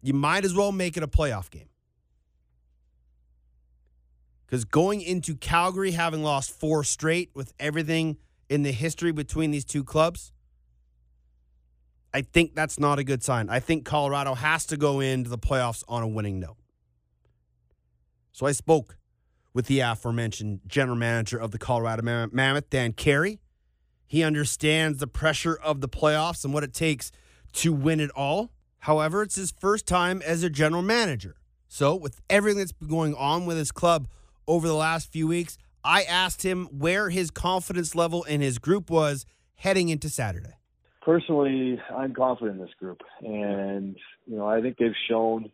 [0.01, 1.69] you might as well make it a playoff game.
[4.47, 8.17] Because going into Calgary, having lost four straight with everything
[8.49, 10.33] in the history between these two clubs,
[12.13, 13.49] I think that's not a good sign.
[13.49, 16.57] I think Colorado has to go into the playoffs on a winning note.
[18.31, 18.97] So I spoke
[19.53, 23.41] with the aforementioned general manager of the Colorado Mammoth, Dan Carey.
[24.07, 27.11] He understands the pressure of the playoffs and what it takes
[27.55, 28.51] to win it all.
[28.81, 31.37] However, it's his first time as a general manager.
[31.69, 34.07] So, with everything that's been going on with his club
[34.47, 38.90] over the last few weeks, I asked him where his confidence level in his group
[38.90, 40.55] was heading into Saturday.
[41.03, 45.51] Personally, I'm confident in this group, and you know I think they've shown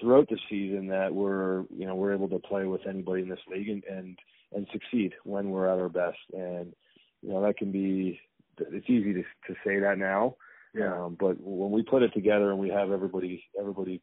[0.00, 3.38] throughout the season that we're you know we're able to play with anybody in this
[3.48, 4.18] league and and,
[4.52, 6.74] and succeed when we're at our best, and
[7.22, 8.20] you know that can be
[8.58, 10.36] it's easy to to say that now,
[10.74, 11.04] Yeah.
[11.04, 14.00] um, but when we put it together and we have everybody everybody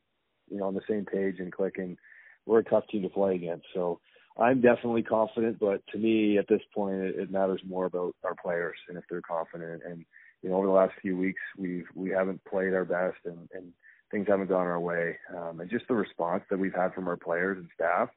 [0.49, 1.97] you know on the same page and clicking,
[2.45, 3.65] we're a tough team to play against.
[3.73, 3.99] So
[4.39, 8.35] I'm definitely confident, but to me at this point it, it matters more about our
[8.41, 9.81] players and if they're confident.
[9.85, 10.05] And
[10.41, 13.73] you know over the last few weeks we've we haven't played our best and and
[14.11, 15.17] things haven't gone our way.
[15.35, 18.09] Um, and just the response that we've had from our players and staff,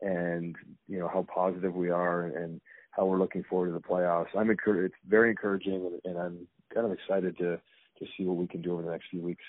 [0.00, 0.54] and
[0.86, 4.26] you know how positive we are and, how we're looking forward to the playoffs.
[4.36, 4.92] I'm encouraged.
[4.92, 7.60] It's very encouraging, and, and I'm kind of excited to
[7.98, 9.44] to see what we can do over the next few weeks.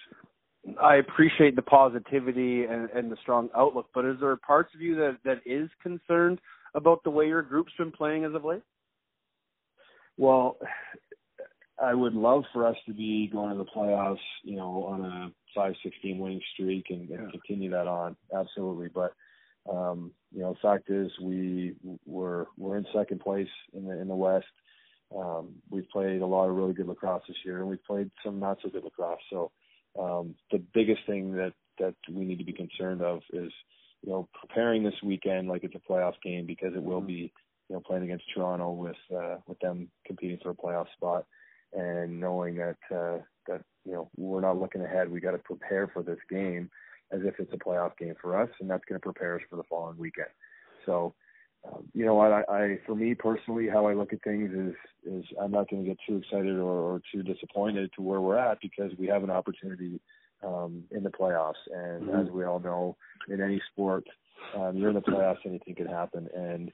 [0.82, 4.96] I appreciate the positivity and, and the strong outlook, but is there parts of you
[4.96, 6.40] that that is concerned
[6.76, 8.62] about the way your group's been playing as of late?
[10.18, 10.58] Well,
[11.82, 15.32] I would love for us to be going to the playoffs, you know, on a
[15.56, 18.16] five, six game winning streak and, and continue that on.
[18.36, 18.90] Absolutely.
[18.94, 19.14] But
[19.72, 24.08] um, you know, the fact is we we're we're in second place in the in
[24.08, 24.46] the West.
[25.16, 28.40] Um, we've played a lot of really good lacrosse this year, and we've played some
[28.40, 29.20] not so good lacrosse.
[29.30, 29.52] So
[30.00, 33.52] um, the biggest thing that that we need to be concerned of is
[34.02, 37.34] you know preparing this weekend like it's a playoff game because it will be
[37.70, 41.26] you know playing against Toronto with uh, with them competing for a playoff spot
[41.74, 43.18] and knowing that uh,
[43.48, 45.10] that you know we're not looking ahead.
[45.10, 46.70] We got to prepare for this game
[47.12, 49.56] as if it's a playoff game for us, and that's going to prepare us for
[49.56, 50.28] the following weekend.
[50.86, 51.16] So,
[51.66, 52.32] um, you know what?
[52.32, 55.84] I, I, for me personally, how I look at things is is I'm not going
[55.84, 59.24] to get too excited or, or too disappointed to where we're at because we have
[59.24, 60.00] an opportunity
[60.46, 62.22] um, in the playoffs, and mm-hmm.
[62.22, 62.96] as we all know,
[63.28, 64.06] in any sport,
[64.56, 66.72] um, you're in the playoffs, anything can happen, and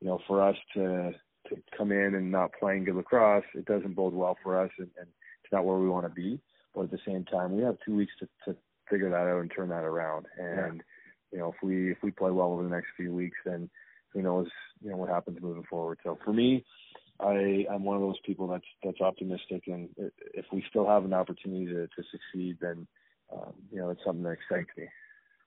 [0.00, 1.12] you know, for us to
[1.48, 4.88] to come in and not playing good lacrosse, it doesn't bode well for us, and,
[4.98, 5.08] and
[5.42, 6.38] it's not where we want to be.
[6.74, 8.56] But at the same time, we have two weeks to, to
[8.90, 10.26] figure that out and turn that around.
[10.38, 11.32] And yeah.
[11.32, 13.70] you know, if we if we play well over the next few weeks, then
[14.12, 14.48] who knows,
[14.82, 15.98] you know, what happens moving forward.
[16.02, 16.64] So for me,
[17.20, 19.88] I I'm one of those people that's that's optimistic, and
[20.34, 22.86] if we still have an opportunity to, to succeed, then
[23.32, 24.84] um, you know, it's something that excites me.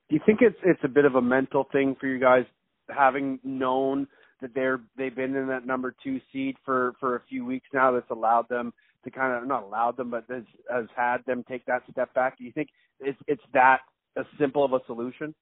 [0.09, 2.43] Do you think it's it's a bit of a mental thing for you guys,
[2.89, 4.07] having known
[4.41, 7.91] that they're they've been in that number two seed for for a few weeks now?
[7.91, 8.73] That's allowed them
[9.05, 12.37] to kind of not allowed them, but has has had them take that step back.
[12.37, 12.69] Do you think
[12.99, 13.79] it's it's that
[14.17, 15.33] as simple of a solution?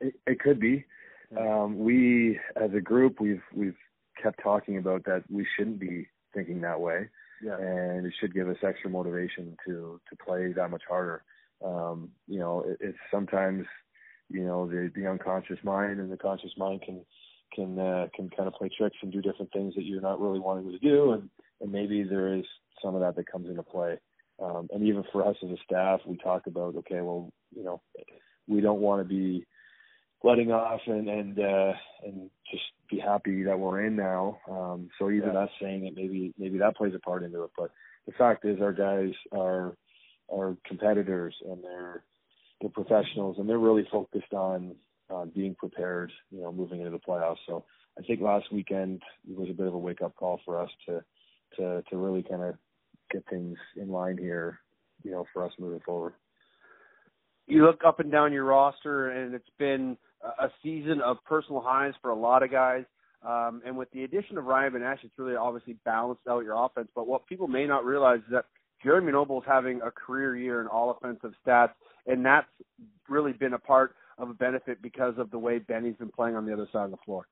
[0.00, 0.84] It, it could be.
[1.36, 3.76] Um, we as a group we've we've
[4.22, 7.08] kept talking about that we shouldn't be thinking that way.
[7.42, 7.56] Yeah.
[7.58, 11.24] And it should give us extra motivation to to play that much harder.
[11.64, 13.66] Um, you know, it, it's sometimes
[14.28, 17.04] you know the the unconscious mind and the conscious mind can
[17.54, 20.40] can uh, can kind of play tricks and do different things that you're not really
[20.40, 21.28] wanting to do and
[21.60, 22.44] and maybe there is
[22.82, 23.96] some of that that comes into play
[24.42, 27.80] um, and even for us as a staff we talk about okay well you know
[28.48, 29.44] we don't want to be
[30.22, 31.72] letting off and and uh
[32.04, 35.40] and just be happy that we're in now um so even yeah.
[35.40, 37.70] us saying it maybe maybe that plays a part into it but
[38.06, 39.76] the fact is our guys are
[40.32, 42.02] are competitors and they're
[42.60, 44.74] they're professionals and they're really focused on
[45.10, 47.36] on being prepared, you know, moving into the playoffs.
[47.46, 47.64] So
[47.98, 51.04] I think last weekend was a bit of a wake up call for us to
[51.56, 52.54] to to really kind of
[53.10, 54.58] get things in line here,
[55.02, 56.14] you know, for us moving forward.
[57.46, 59.96] You look up and down your roster, and it's been
[60.40, 62.84] a season of personal highs for a lot of guys.
[63.26, 66.88] Um, and with the addition of Ryan Benesch, it's really obviously balanced out your offense.
[66.94, 68.44] But what people may not realize is that
[68.82, 71.72] Jeremy Noble is having a career year in all offensive stats,
[72.06, 72.46] and that's
[73.08, 76.46] really been a part of a benefit because of the way Benny's been playing on
[76.46, 77.26] the other side of the floor.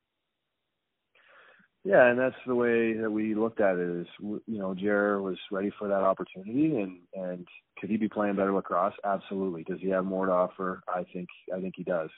[1.84, 3.88] Yeah, and that's the way that we looked at it.
[3.88, 7.46] Is you know, Jer was ready for that opportunity, and and
[7.78, 8.94] could he be playing better lacrosse?
[9.04, 9.64] Absolutely.
[9.64, 10.82] Does he have more to offer?
[10.88, 12.08] I think I think he does.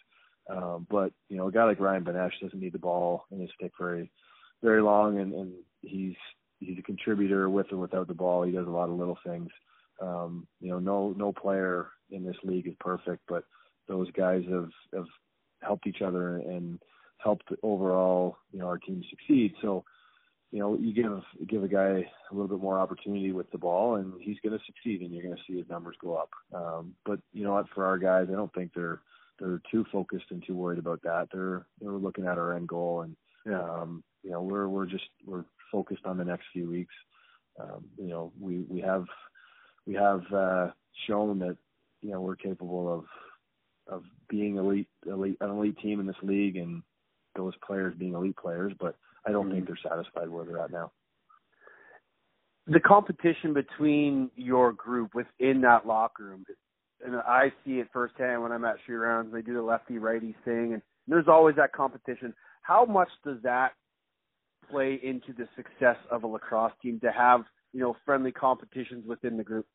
[0.48, 3.50] Um, but you know, a guy like Ryan Benesch doesn't need the ball in his
[3.58, 4.10] stick very
[4.62, 6.14] very long, and, and he's
[6.60, 8.42] he's a contributor with or without the ball.
[8.42, 9.50] He does a lot of little things.
[10.00, 13.44] Um, you know, no no player in this league is perfect, but
[13.88, 15.06] those guys have have
[15.62, 16.78] helped each other and
[17.18, 19.54] helped overall, you know, our team succeed.
[19.62, 19.84] So,
[20.52, 23.96] you know, you give give a guy a little bit more opportunity with the ball,
[23.96, 26.30] and he's going to succeed, and you're going to see his numbers go up.
[26.54, 27.66] Um, but you know what?
[27.74, 29.00] For our guys, I don't think they're
[29.38, 31.28] they're too focused and too worried about that.
[31.32, 33.16] They're they're looking at our end goal, and
[33.54, 36.94] um, you know, we're we're just we're focused on the next few weeks.
[37.60, 39.04] Um, you know, we we have
[39.86, 40.68] we have uh,
[41.06, 41.56] shown that
[42.02, 43.04] you know we're capable of
[43.88, 46.82] of being elite, elite, an elite team in this league, and
[47.36, 48.72] those players being elite players.
[48.78, 48.96] But
[49.26, 49.54] I don't mm-hmm.
[49.54, 50.92] think they're satisfied where they're at now.
[52.66, 56.44] The competition between your group within that locker room,
[57.04, 59.32] and I see it firsthand when I'm at shoot rounds.
[59.32, 62.34] They do the lefty righty thing, and there's always that competition.
[62.62, 63.72] How much does that
[64.70, 67.42] play into the success of a lacrosse team to have
[67.72, 69.66] you know friendly competitions within the group?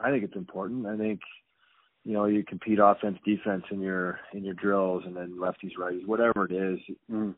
[0.00, 0.86] I think it's important.
[0.86, 1.20] I think
[2.04, 6.06] you know you compete offense defense in your in your drills and then lefties righties
[6.06, 6.78] whatever it is
[7.10, 7.34] mm,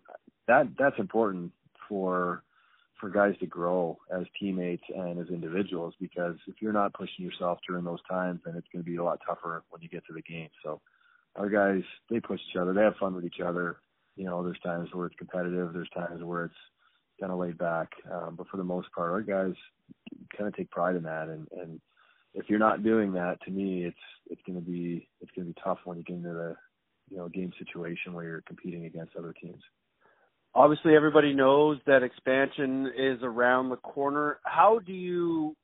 [0.47, 1.51] that that's important
[1.89, 2.43] for
[3.01, 7.59] for guys to grow as teammates and as individuals because if you're not pushing yourself
[7.67, 10.13] during those times then it's going to be a lot tougher when you get to
[10.13, 10.49] the game.
[10.63, 10.81] So
[11.37, 12.73] our guys they push each other.
[12.73, 13.79] They have fun with each other.
[14.17, 15.73] You know there's times where it's competitive.
[15.73, 16.55] There's times where it's
[17.19, 17.89] kind of laid back.
[18.13, 19.55] Um, but for the most part our guys
[20.37, 21.29] kind of take pride in that.
[21.29, 21.81] And and
[22.35, 23.97] if you're not doing that, to me, it's
[24.29, 26.57] it's going to be it's going to be tough when you get into the
[27.11, 29.63] you know game situation where you're competing against other teams.
[30.55, 34.41] Obviously, everybody knows that expansion is around the corner.
[34.45, 35.57] How do you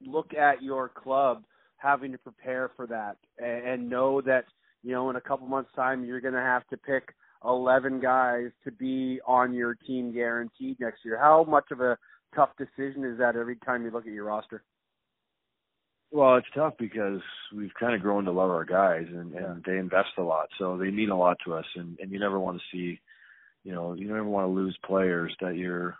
[0.00, 1.44] look at your club
[1.76, 4.44] having to prepare for that and, know that
[4.82, 7.14] you know in a couple months' time you're going to have to pick
[7.44, 11.18] 11 guys to be on your team guaranteed next year?
[11.18, 11.98] How much of a
[12.34, 14.62] tough decision is that every time you look at your roster?
[16.12, 17.20] Well, it's tough because
[17.54, 19.54] we've kind of grown to love our guys, and, and Yeah.
[19.64, 21.66] they invest a lot, so they mean a lot to us.
[21.76, 23.00] And, and you never want to see,
[23.64, 25.96] you know, you never want to lose players that you're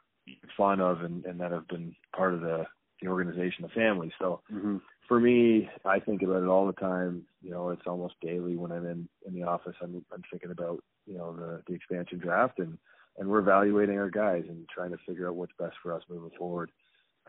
[0.56, 2.66] fond of and, and that have been part of the
[3.02, 4.12] the organization, the family.
[4.18, 4.76] So Mm-hmm.
[5.08, 7.22] for me, I think about it all the time.
[7.42, 9.74] You know, it's almost daily when I'm in in the office.
[9.82, 12.78] I'm I'm thinking about you know the the expansion draft and
[13.18, 16.30] and we're evaluating our guys and trying to figure out what's best for us moving
[16.38, 16.70] forward.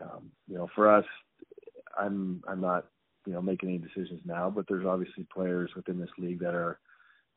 [0.00, 1.04] Um, you know, for us,
[1.98, 2.86] I'm I'm not
[3.26, 6.78] you know making any decisions now, but there's obviously players within this league that are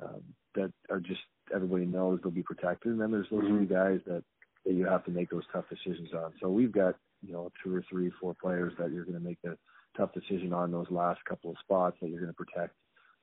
[0.03, 0.21] um,
[0.55, 1.21] that are just
[1.53, 3.59] everybody knows they'll be protected, and then there's those Mhm.
[3.59, 4.23] few guys that
[4.65, 6.33] that you have to make those tough decisions on.
[6.39, 9.41] So we've got you know two or three, four players that you're going to make
[9.41, 9.57] the
[9.95, 12.73] tough decision on those last couple of spots that you're going to protect.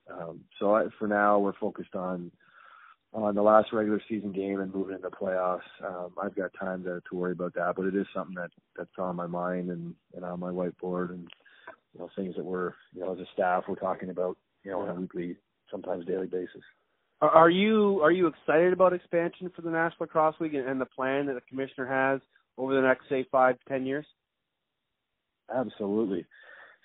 [0.09, 2.31] Um, so I, for now, we're focused on
[3.13, 5.61] on the last regular season game and moving into playoffs.
[5.85, 8.89] Um, I've got time to, to worry about that, but it is something that that's
[8.97, 11.27] on my mind and, and on my whiteboard and
[11.93, 14.79] you know things that we're you know as a staff we're talking about you know
[14.81, 15.35] on a weekly,
[15.69, 16.63] sometimes daily basis.
[17.23, 20.85] Are you are you excited about expansion for the National Lacrosse League and, and the
[20.85, 22.19] plan that the commissioner has
[22.57, 24.05] over the next say five to ten years?
[25.53, 26.25] Absolutely.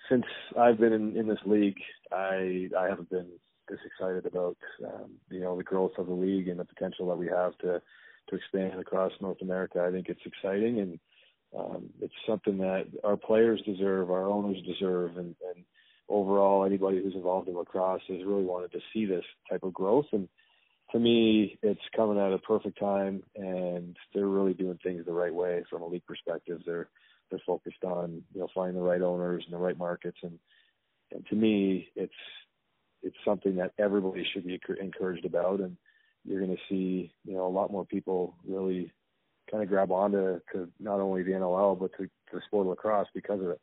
[0.09, 0.23] Since
[0.57, 1.77] I've been in, in this league,
[2.13, 3.27] I I haven't been
[3.67, 7.17] this excited about um, you know the growth of the league and the potential that
[7.17, 7.81] we have to
[8.29, 9.83] to expand across North America.
[9.85, 10.99] I think it's exciting and
[11.57, 15.65] um, it's something that our players deserve, our owners deserve, and, and
[16.09, 20.07] overall anybody who's involved in lacrosse has really wanted to see this type of growth.
[20.11, 20.27] And
[20.91, 25.33] to me, it's coming at a perfect time, and they're really doing things the right
[25.33, 26.61] way from a league perspective.
[26.65, 26.89] They're
[27.29, 30.39] they're focused on you know finding the right owners and the right markets, and
[31.11, 32.11] and to me, it's
[33.03, 35.77] it's something that everybody should be encouraged about, and
[36.25, 38.91] you're going to see you know a lot more people really
[39.49, 42.71] kind of grab onto to not only the NLL but to, to the sport of
[42.71, 43.61] lacrosse because of it.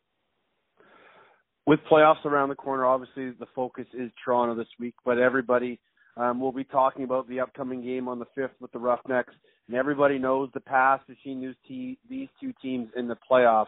[1.67, 5.79] With playoffs around the corner, obviously the focus is Toronto this week, but everybody
[6.17, 9.35] um, will be talking about the upcoming game on the 5th with the Roughnecks,
[9.67, 13.67] and everybody knows the past between these, te- these two teams in the playoffs.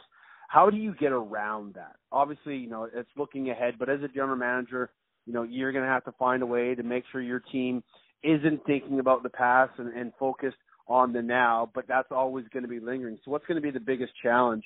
[0.49, 1.97] How do you get around that?
[2.13, 4.91] Obviously, you know, it's looking ahead, but as a general manager,
[5.27, 7.83] you know, you're going to have to find a way to make sure your team
[8.23, 12.63] isn't thinking about the past and, and focused on the now, but that's always going
[12.63, 13.19] to be lingering.
[13.25, 14.65] So what's going to be the biggest challenge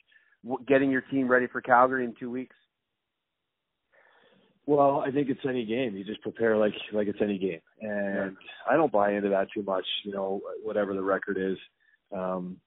[0.68, 2.54] getting your team ready for Calgary in two weeks?
[4.66, 5.96] Well, I think it's any game.
[5.96, 8.36] You just prepare like like it's any game, and
[8.70, 9.84] I don't buy into that too much.
[10.04, 11.58] You know, whatever the record is.
[12.16, 12.58] Um,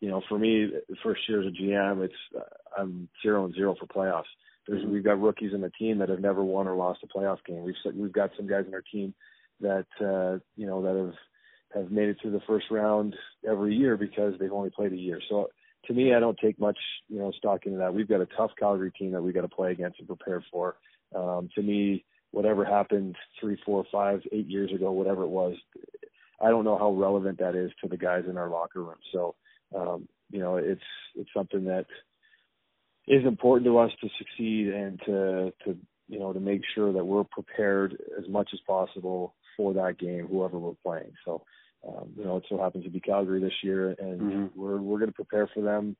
[0.00, 0.70] you know, for me,
[1.02, 4.30] first year as a GM, it's uh, I'm zero and zero for playoffs.
[4.66, 7.38] There's we've got rookies in the team that have never won or lost a playoff
[7.46, 7.62] game.
[7.62, 9.12] We've we've got some guys in our team
[9.60, 13.14] that uh, you know that have have made it through the first round
[13.48, 15.20] every year because they've only played a year.
[15.28, 15.48] So
[15.86, 16.78] to me, I don't take much
[17.08, 17.94] you know stock into that.
[17.94, 20.76] We've got a tough Calgary team that we got to play against and prepare for.
[21.14, 25.56] Um, to me, whatever happened three, four, five, eight years ago, whatever it was,
[26.40, 28.98] I don't know how relevant that is to the guys in our locker room.
[29.12, 29.34] So,
[29.76, 30.80] um, you know, it's
[31.14, 31.86] it's something that
[33.06, 35.76] is important to us to succeed and to to
[36.08, 40.26] you know to make sure that we're prepared as much as possible for that game,
[40.26, 41.12] whoever we're playing.
[41.24, 41.44] So,
[41.86, 44.50] um, you know, it so happens to be Calgary this year, and Mhm.
[44.56, 45.96] we're we're going to prepare for them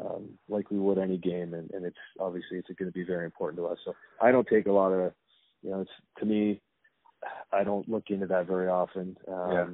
[0.00, 3.24] um, like we would any game, and, and it's obviously it's going to be very
[3.24, 3.78] important to us.
[3.84, 5.12] So I don't take a lot of,
[5.62, 6.60] you know, it's to me,
[7.52, 9.16] I don't look into that very often.
[9.28, 9.66] Um, Yeah.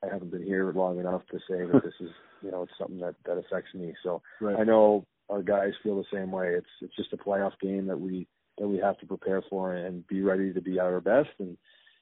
[0.00, 2.10] I haven't been here long enough to say that this is,
[2.42, 3.94] you know, it's something that that affects me.
[4.02, 4.58] So Right.
[4.58, 6.54] I know our guys feel the same way.
[6.54, 8.26] It's it's just a playoff game that we
[8.58, 11.30] that we have to prepare for and be ready to be at our best.
[11.38, 11.56] And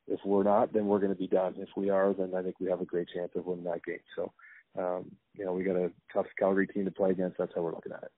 [0.09, 1.55] if we're not, then we're going to be done.
[1.59, 3.99] If we are, then I think we have a great chance of winning that game.
[4.15, 4.33] So,
[4.79, 7.39] um, you know, we got a tough Calgary team to play against.
[7.39, 8.11] That's how we're looking at it.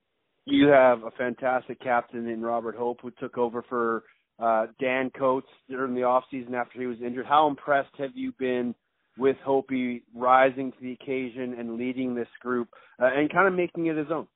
[0.45, 4.05] You have a fantastic captain in Robert Hope who took over for
[4.39, 7.27] uh, Dan Coates during the off season after he was injured.
[7.27, 8.75] How impressed have you been
[9.19, 12.69] with Hopi rising to the occasion and leading this group
[13.03, 14.27] uh, and kind of making it his own?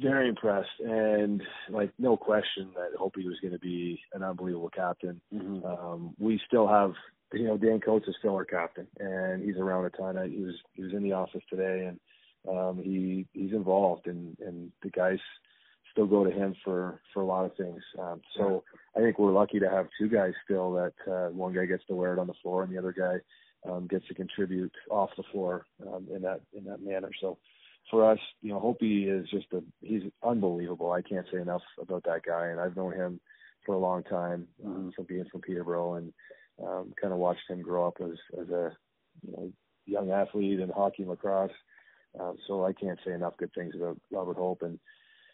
[0.00, 1.40] Very impressed, and
[1.70, 5.20] like no question that Hopi was going to be an unbelievable captain.
[5.32, 5.64] Mm-hmm.
[5.64, 6.92] Um, we still have,
[7.34, 10.18] you know, Dan Coates is still our captain, and he's around a ton.
[10.18, 12.00] I, he was he was in the office today, and
[12.48, 15.18] um, he he's involved, and and the guys
[15.94, 17.82] still go to him for for a lot of things.
[17.98, 18.64] Um, so
[18.96, 21.94] I think we're lucky to have two guys still that uh, one guy gets to
[21.94, 25.22] wear it on the floor and the other guy um, gets to contribute off the
[25.32, 27.10] floor um, in that in that manner.
[27.20, 27.38] So
[27.90, 30.92] for us, you know, Hopi is just a he's unbelievable.
[30.92, 33.20] I can't say enough about that guy, and I've known him
[33.64, 36.12] for a long time um, from being from Peterborough and
[36.62, 38.76] um, kind of watched him grow up as as a
[39.26, 39.52] you know
[39.86, 41.50] young athlete in hockey and lacrosse.
[42.18, 44.78] Um, so I can't say enough good things about Robert Hope, and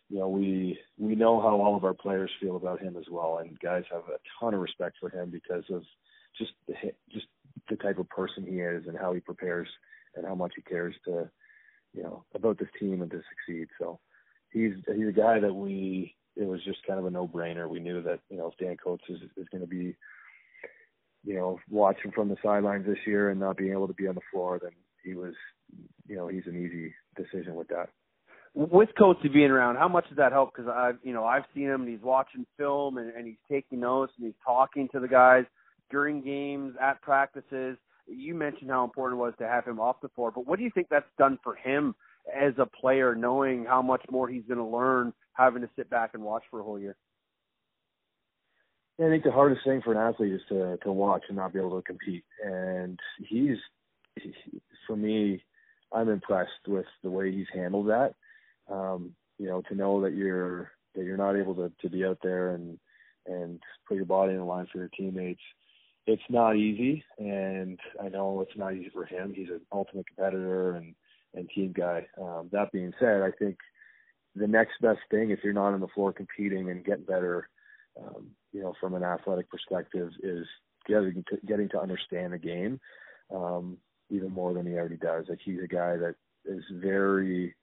[0.09, 3.39] you know we we know how all of our players feel about him as well,
[3.39, 5.83] and guys have a ton of respect for him because of
[6.39, 6.75] just the
[7.13, 7.27] just
[7.69, 9.69] the type of person he is and how he prepares
[10.17, 11.31] and how much he cares to
[11.93, 13.69] you know about this team and to succeed.
[13.79, 14.01] So
[14.53, 17.69] he's he's a guy that we it was just kind of a no brainer.
[17.69, 19.97] We knew that you know if Dan Coates is is going to be
[21.25, 24.15] you know watching from the sidelines this year and not being able to be on
[24.15, 24.73] the floor, then
[25.05, 25.35] he was
[26.07, 27.89] you know he's an easy decision with that.
[28.53, 30.53] With Coates being around, how much does that help?
[30.55, 33.81] Because I've you know I've seen him and he's watching film and, and he's taking
[33.81, 35.45] notes and he's talking to the guys
[35.91, 37.77] during games at practices.
[38.07, 40.65] You mentioned how important it was to have him off the floor, but what do
[40.65, 41.95] you think that's done for him
[42.35, 46.11] as a player, knowing how much more he's going to learn having to sit back
[46.15, 46.97] and watch for a whole year?
[49.03, 51.59] I think the hardest thing for an athlete is to to watch and not be
[51.59, 52.25] able to compete.
[52.45, 53.57] And he's,
[54.17, 54.35] he,
[54.87, 55.43] for me,
[55.93, 58.15] I'm impressed with the way he's handled that.
[58.71, 62.19] Um, you know, to know that you're that you're not able to to be out
[62.23, 62.79] there and
[63.27, 65.41] and put your body in the line for your teammates.
[66.07, 69.33] It's not easy, and I know it's not easy for him.
[69.35, 70.95] He's an ultimate competitor and
[71.35, 72.07] and team guy.
[72.21, 73.57] Um, that being said, I think
[74.35, 77.49] the next best thing, if you're not on the floor competing and getting better,
[77.99, 80.47] um, you know, from an athletic perspective, is
[80.87, 82.81] getting to, getting to understand the game
[83.35, 83.77] um,
[84.11, 85.27] even more than he already does.
[85.29, 86.15] Like he's a guy that
[86.45, 87.55] is very,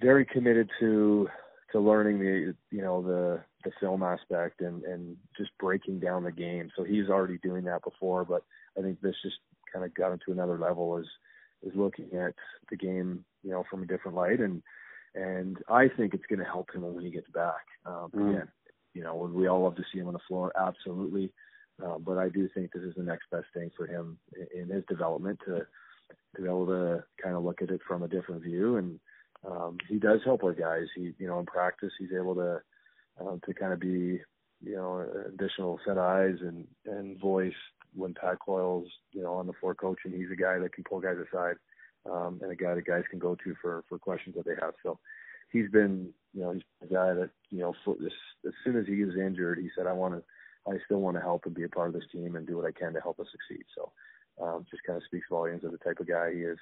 [0.00, 1.28] very committed to
[1.72, 6.32] to learning the you know the the film aspect and and just breaking down the
[6.32, 6.70] game.
[6.76, 8.42] So he's already doing that before, but
[8.78, 9.36] I think this just
[9.72, 11.06] kind of got him to another level is
[11.62, 12.34] is looking at
[12.70, 14.62] the game you know from a different light and
[15.14, 17.66] and I think it's going to help him when he gets back.
[17.84, 18.30] Um, Mm.
[18.30, 18.48] Again,
[18.94, 20.52] you know, would we all love to see him on the floor?
[20.58, 21.32] Absolutely.
[21.84, 24.68] Uh, but I do think this is the next best thing for him in, in
[24.68, 25.66] his development to
[26.34, 28.76] to be able to kind of look at it from a different view.
[28.76, 29.00] And
[29.48, 30.86] um, he does help our guys.
[30.94, 32.60] He, you know, in practice, he's able to
[33.20, 34.20] um, to kind of be,
[34.62, 37.52] you know, additional set eyes and and voice
[37.94, 40.12] when Pat Coyle's, you know, on the floor coaching.
[40.12, 41.56] He's a guy that can pull guys aside
[42.10, 44.74] um, and a guy that guys can go to for for questions that they have.
[44.82, 44.98] So
[45.50, 48.12] he's been, you know, he's a guy that, you know, for this,
[48.46, 50.22] as soon as he was injured, he said, I want to,
[50.70, 52.66] I still want to help and be a part of this team and do what
[52.66, 53.64] I can to help us succeed.
[53.74, 53.92] So,
[54.42, 56.58] um, just kind of speaks volumes of the type of guy he is.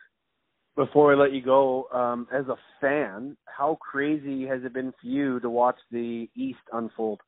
[0.77, 5.07] Before I let you go, um, as a fan, how crazy has it been for
[5.07, 7.21] you to watch the East unfold?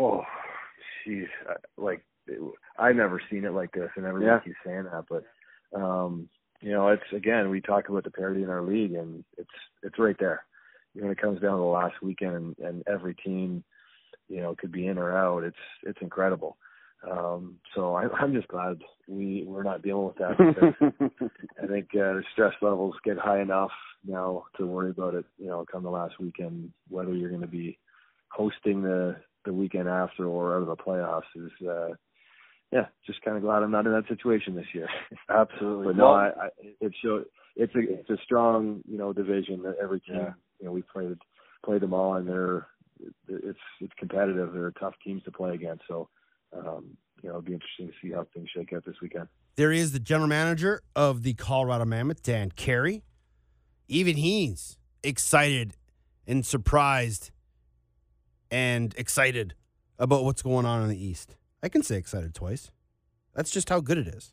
[0.00, 0.22] Oh,
[1.06, 1.28] jeez,
[1.76, 2.40] like it,
[2.78, 4.40] I've never seen it like this, and everybody Yeah.
[4.40, 5.24] keeps saying that, but
[5.78, 6.28] um,
[6.60, 9.48] you know, it's again we talk about the parity in our league, and it's
[9.82, 10.44] it's right there.
[10.94, 13.62] You know, when it comes down to the last weekend, and, and every team,
[14.28, 15.44] you know, could be in or out.
[15.44, 16.56] It's it's incredible.
[17.08, 18.78] Um, so I, I'm just glad
[19.08, 21.10] we we're not dealing with that.
[21.62, 23.72] I think uh, the stress levels get high enough
[24.06, 25.24] now to worry about it.
[25.38, 27.78] You know, come the last weekend, whether you're going to be
[28.30, 31.66] hosting the the weekend after or out of the playoffs is.
[31.66, 31.94] uh
[32.72, 34.88] yeah, just kind of glad I'm not in that situation this year.
[35.28, 35.86] Absolutely.
[35.86, 36.48] but no, I, I
[36.80, 40.32] it show it's a it's a strong you know division that every team Yeah.
[40.60, 41.16] you know we played
[41.64, 42.66] played them all and they're
[43.28, 44.52] it's it's competitive.
[44.52, 45.84] They're tough teams to play against.
[45.88, 46.08] So
[46.56, 49.28] um, you know it'll be interesting to see how things shake out this weekend.
[49.56, 53.04] There is the general manager of the Colorado Mammoth, Dan Carey.
[53.88, 55.76] Even he's excited
[56.26, 57.30] and surprised
[58.50, 59.54] and excited
[59.98, 61.36] about what's going on in the East.
[61.62, 62.70] I can say excited twice.
[63.34, 64.32] That's just how good it is.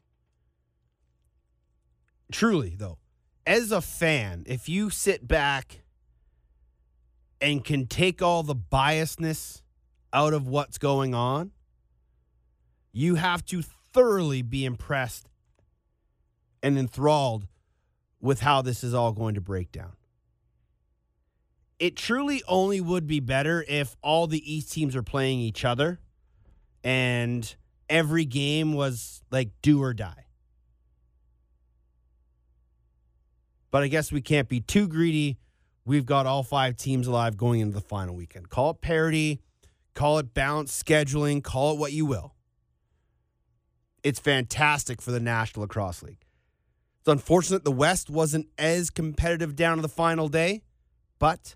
[2.32, 2.98] Truly, though,
[3.46, 5.82] as a fan, if you sit back
[7.42, 9.62] and can take all the biasness
[10.14, 11.52] out of what's going on,
[12.92, 13.62] you have to
[13.94, 15.28] thoroughly be impressed
[16.62, 17.48] and enthralled
[18.22, 19.94] with how this is all going to break down.
[21.78, 26.00] It truly only would be better if all the East teams are playing each other
[26.84, 27.56] and
[27.90, 30.26] every game was like do or die.
[33.72, 35.38] But I guess we can't be too greedy.
[35.86, 38.50] We've got all five teams alive going into the final weekend.
[38.50, 39.42] Call it parity,
[39.94, 42.34] call it balanced scheduling, call it what you will
[44.04, 46.26] it's fantastic for the National Lacrosse League.
[47.00, 50.62] It's unfortunate the West wasn't as competitive down to the final day,
[51.20, 51.56] but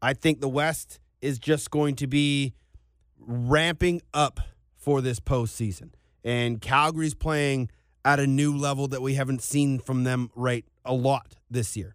[0.00, 2.52] I think the West is just going to be
[3.26, 4.40] ramping up
[4.76, 5.90] for this postseason.
[6.24, 7.70] And Calgary's playing
[8.04, 11.94] at a new level that we haven't seen from them right a lot this year.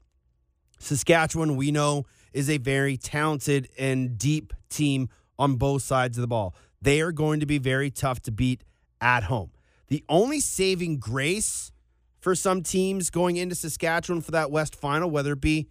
[0.79, 5.09] Saskatchewan, we know, is a very talented and deep team
[5.39, 6.55] on both sides of the ball.
[6.81, 8.63] They are going to be very tough to beat
[9.01, 9.51] at home.
[9.87, 11.71] The only saving grace
[12.19, 15.67] for some teams going into Saskatchewan for that West final, whether it be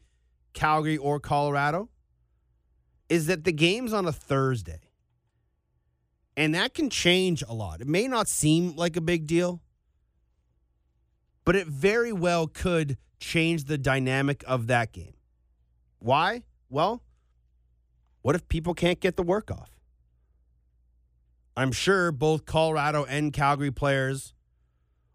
[0.54, 1.88] Calgary or Colorado,
[3.08, 4.80] is that the game's on a Thursday.
[6.36, 7.80] And that can change a lot.
[7.80, 9.62] It may not seem like a big deal,
[11.44, 15.14] but it very well could change the dynamic of that game.
[15.98, 16.42] Why?
[16.68, 17.02] Well,
[18.20, 19.70] what if people can't get the work off?
[21.56, 24.34] I'm sure both Colorado and Calgary players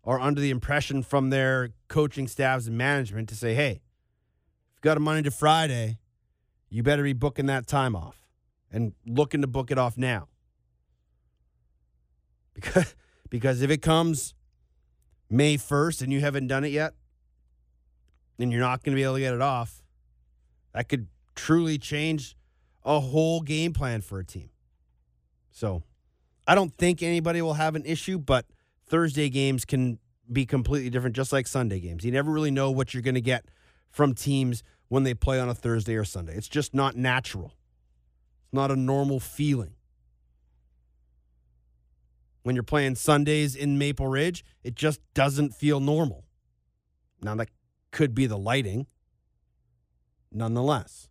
[0.03, 3.81] are under the impression from their coaching staffs and management to say, hey,
[4.71, 5.99] if you've got a Monday to Friday,
[6.69, 8.25] you better be booking that time off
[8.71, 10.29] and looking to book it off now.
[12.61, 12.95] Because,
[13.29, 14.33] because if it comes
[15.29, 16.93] May 1st and you haven't done it yet,
[18.39, 19.83] and you're not going to be able to get it off,
[20.73, 22.35] that could truly change
[22.83, 24.49] a whole game plan for a team.
[25.51, 25.83] So
[26.47, 28.45] I don't think anybody will have an issue, but
[28.87, 29.99] Thursday games can
[30.31, 32.03] be completely different, just like Sunday games.
[32.03, 33.45] You never really know what you're going to get
[33.89, 36.35] from teams when they play on a Thursday or Sunday.
[36.35, 37.53] It's just not natural,
[38.43, 39.75] it's not a normal feeling.
[42.43, 46.25] When you're playing Sundays in Maple Ridge, it just doesn't feel normal.
[47.21, 47.49] Now, that
[47.91, 48.87] could be the lighting,
[50.31, 51.07] nonetheless.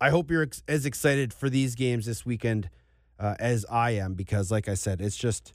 [0.00, 2.70] I hope you're ex- as excited for these games this weekend
[3.20, 5.54] uh, as I am because, like I said, it's just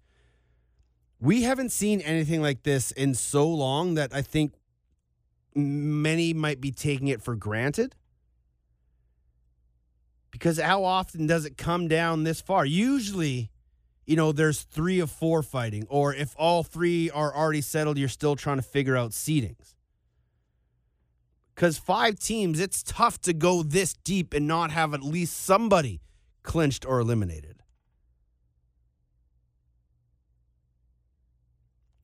[1.19, 4.53] we haven't seen anything like this in so long that I think
[5.53, 7.95] many might be taking it for granted.
[10.37, 12.63] Because how often does it come down this far?
[12.63, 13.49] Usually,
[14.05, 18.07] you know, there's three of four fighting, or if all three are already settled, you're
[18.07, 19.73] still trying to figure out seedings.
[21.55, 26.01] Because five teams, it's tough to go this deep and not have at least somebody
[26.43, 27.63] clinched or eliminated.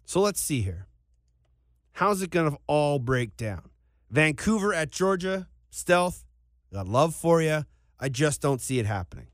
[0.06, 0.88] So let's see here.
[1.94, 3.70] How's it going to all break down?
[4.10, 6.26] Vancouver at Georgia, stealth,
[6.74, 7.66] got love for you.
[8.00, 9.28] I just don't see it happening.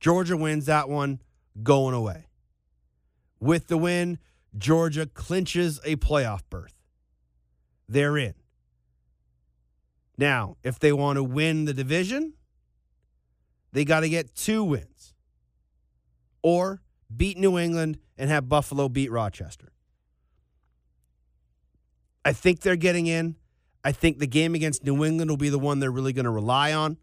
[0.00, 1.20] Georgia wins that one,
[1.62, 2.26] going away.
[3.40, 4.18] With the win,
[4.56, 6.74] Georgia clinches a playoff berth.
[7.88, 8.34] They're in.
[10.18, 12.34] Now, if they want to win the division,
[13.72, 15.14] they got to get two wins
[16.42, 16.82] or
[17.14, 19.72] beat New England and have Buffalo beat Rochester.
[22.24, 23.36] I think they're getting in.
[23.84, 26.30] I think the game against New England will be the one they're really going to
[26.30, 26.98] rely on.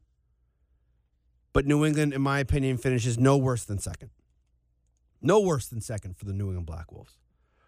[1.54, 4.12] But New England, in my opinion, finishes no worse than second.
[5.22, 7.18] No worse than second for the New England Black Wolves.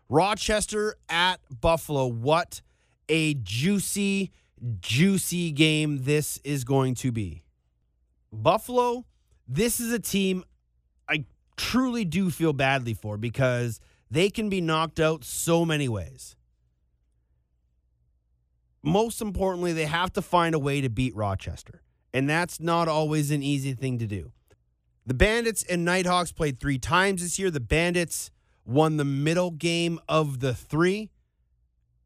[0.08, 2.06] Rochester at Buffalo.
[2.06, 2.62] What
[3.10, 4.32] a juicy,
[4.80, 7.44] juicy game this is going to be.
[8.32, 9.06] Buffalo,
[9.48, 10.44] this is a team
[11.10, 11.26] I
[11.58, 13.80] truly do feel badly for because
[14.10, 16.36] they can be knocked out so many ways.
[18.84, 21.82] Most importantly, they have to find a way to beat Rochester,
[22.14, 24.32] and that's not always an easy thing to do.
[25.06, 27.50] The Bandits and Nighthawks played three times this year.
[27.50, 28.32] The Bandits
[28.66, 31.10] won the middle game of the three.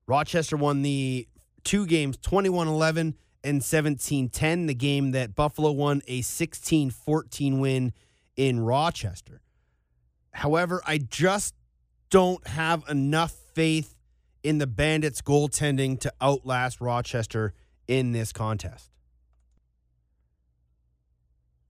[0.07, 1.27] Rochester won the
[1.63, 4.65] two games 21 11 and 17 10.
[4.67, 7.93] The game that Buffalo won a 16 14 win
[8.35, 9.41] in Rochester.
[10.31, 11.55] However, I just
[12.09, 13.95] don't have enough faith
[14.43, 17.53] in the Bandits' goaltending to outlast Rochester
[17.87, 18.91] in this contest.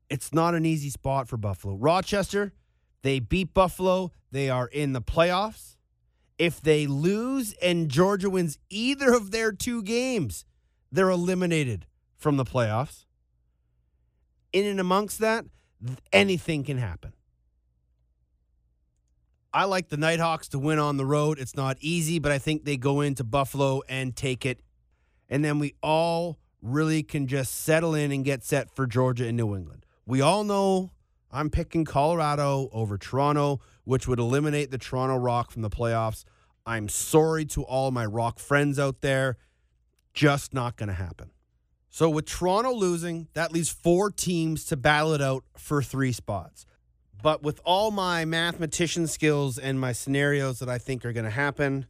[0.09, 1.75] It's not an easy spot for Buffalo.
[1.75, 2.53] Rochester,
[3.01, 4.11] they beat Buffalo.
[4.31, 5.77] They are in the playoffs.
[6.37, 10.45] If they lose and Georgia wins either of their two games,
[10.91, 11.87] they're eliminated
[12.17, 13.05] from the playoffs.
[14.51, 15.45] In and amongst that,
[16.11, 17.13] anything can happen.
[19.53, 21.39] I like the Nighthawks to win on the road.
[21.39, 24.59] It's not easy, but I think they go into Buffalo and take it.
[25.29, 29.37] And then we all really can just settle in and get set for Georgia and
[29.37, 29.84] New England.
[30.07, 30.91] We all know
[31.31, 36.23] I'm picking Colorado over Toronto, which would eliminate the Toronto Rock from the playoffs.
[36.65, 39.37] I'm sorry to all my Rock friends out there.
[40.13, 41.31] Just not going to happen.
[41.89, 46.65] So, with Toronto losing, that leaves four teams to battle it out for three spots.
[47.21, 51.31] But with all my mathematician skills and my scenarios that I think are going to
[51.31, 51.87] happen,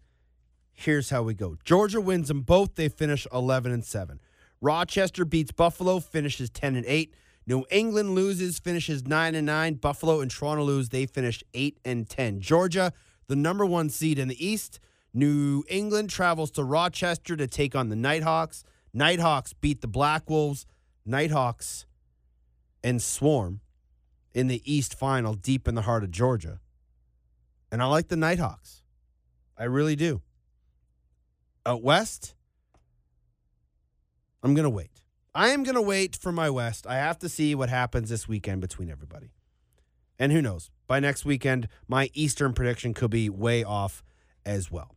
[0.71, 1.57] here's how we go.
[1.63, 2.75] Georgia wins them both.
[2.75, 4.19] They finish 11 and 7.
[4.61, 7.13] Rochester beats Buffalo, finishes 10 and 8.
[7.47, 9.75] New England loses, finishes 9 and 9.
[9.75, 12.41] Buffalo and Toronto lose, they finished 8 and 10.
[12.41, 12.91] Georgia,
[13.27, 14.79] the number 1 seed in the East.
[15.13, 18.63] New England travels to Rochester to take on the Nighthawks.
[18.93, 20.65] Nighthawks beat the Black Wolves.
[21.05, 21.85] Nighthawks
[22.83, 23.61] and Swarm
[24.33, 26.59] in the East final deep in the heart of Georgia.
[27.71, 28.83] And I like the Nighthawks.
[29.57, 30.21] I really do.
[31.65, 32.35] Out west,
[34.43, 35.01] I'm going to wait.
[35.35, 36.87] I am going to wait for my West.
[36.87, 39.31] I have to see what happens this weekend between everybody.
[40.17, 40.71] And who knows?
[40.87, 44.01] By next weekend, my Eastern prediction could be way off
[44.45, 44.95] as well.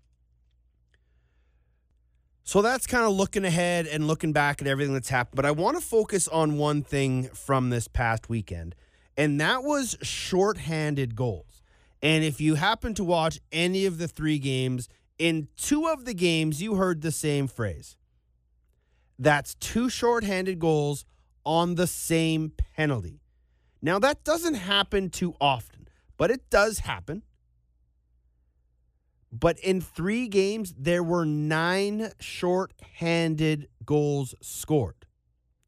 [2.45, 5.34] So that's kind of looking ahead and looking back at everything that's happened.
[5.34, 8.76] But I want to focus on one thing from this past weekend,
[9.16, 11.62] and that was shorthanded goals.
[12.01, 16.14] And if you happen to watch any of the three games, in two of the
[16.14, 17.97] games, you heard the same phrase.
[19.18, 21.04] That's two shorthanded goals
[21.44, 23.20] on the same penalty.
[23.82, 27.22] Now, that doesn't happen too often, but it does happen.
[29.32, 35.06] But in three games, there were nine short-handed goals scored.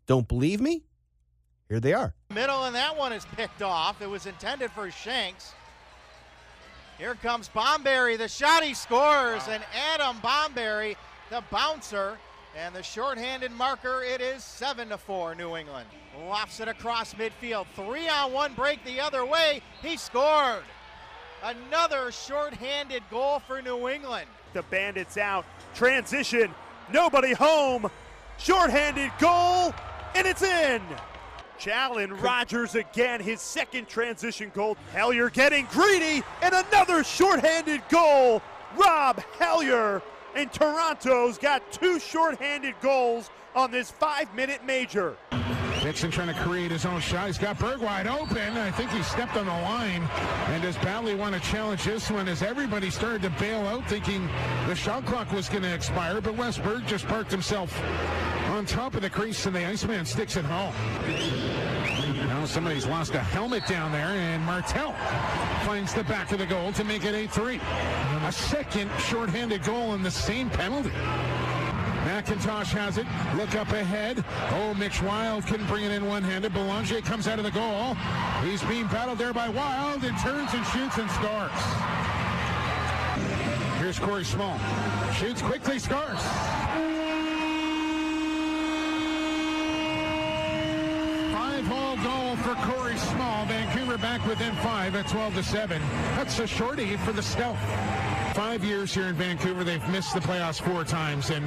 [0.07, 0.85] Don't believe me?
[1.69, 2.15] Here they are.
[2.35, 4.03] Middle, and that one is picked off.
[4.03, 5.53] It was intended for Shanks.
[6.99, 8.19] Here comes Bomberry.
[8.19, 10.97] The shot he scores, and Adam Bomberry,
[11.31, 12.19] the bouncer,
[12.57, 14.03] and the shorthanded marker.
[14.03, 15.87] It is seven to four, New England.
[16.27, 17.67] Lofts it across midfield.
[17.75, 19.63] Three on one break the other way.
[19.83, 20.63] He scored.
[21.43, 24.27] Another shorthanded goal for New England.
[24.53, 25.47] The Bandits out.
[25.75, 26.53] Transition.
[26.93, 27.91] Nobody home.
[28.39, 29.73] Shorthanded goal.
[30.15, 30.83] And it's in.
[31.59, 34.77] Challen Rogers again, his second transition goal.
[34.95, 36.23] Hellier getting greedy.
[36.43, 38.43] And another shorthanded goal.
[38.77, 40.03] Rob Hellier.
[40.35, 45.17] And Toronto's got two shorthanded goals on this five minute major.
[45.83, 47.27] Dixon trying to create his own shot.
[47.27, 48.57] He's got Berg wide open.
[48.59, 50.03] I think he stepped on the line.
[50.49, 54.29] And does badly want to challenge this one as everybody started to bail out thinking
[54.67, 56.21] the shot clock was going to expire.
[56.21, 57.77] But Wes Berg just parked himself
[58.51, 60.75] on top of the crease and the Iceman sticks it home.
[62.41, 64.93] Now somebody's lost a helmet down there and Martel
[65.67, 67.61] finds the back of the goal to make it 8-3.
[68.27, 70.89] A second shorthanded goal in the same penalty.
[72.09, 73.07] McIntosh has it.
[73.37, 74.25] Look up ahead.
[74.53, 76.55] Oh, Mitch Wild can bring it in one-handed.
[76.55, 77.95] Belanger comes out of the goal.
[78.43, 81.51] He's being battled there by Wild and turns and shoots and scores.
[83.81, 84.59] Here's Corey Small.
[85.13, 86.60] Shoots quickly, scores.
[92.03, 93.45] Goal for Corey Small.
[93.45, 95.83] Vancouver back within five at 12 to 7.
[96.17, 97.59] That's a shorty for the Stealth.
[98.35, 101.45] Five years here in Vancouver, they've missed the playoffs four times, and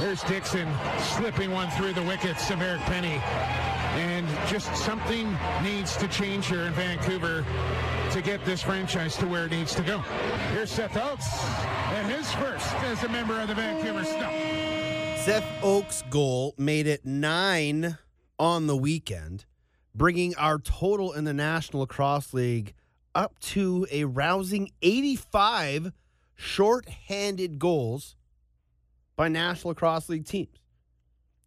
[0.00, 0.66] there's Dixon
[0.98, 3.20] slipping one through the wickets of Eric Penney.
[4.00, 7.44] And just something needs to change here in Vancouver
[8.12, 9.98] to get this franchise to where it needs to go.
[10.52, 11.44] Here's Seth Oakes,
[11.90, 15.24] and his first as a member of the Vancouver Stealth.
[15.24, 17.98] Seth Oakes' goal made it nine
[18.38, 19.44] on the weekend,
[19.94, 22.74] bringing our total in the National Lacrosse League
[23.14, 25.92] up to a rousing 85
[26.34, 28.16] short-handed goals
[29.16, 30.58] by National Lacrosse League teams.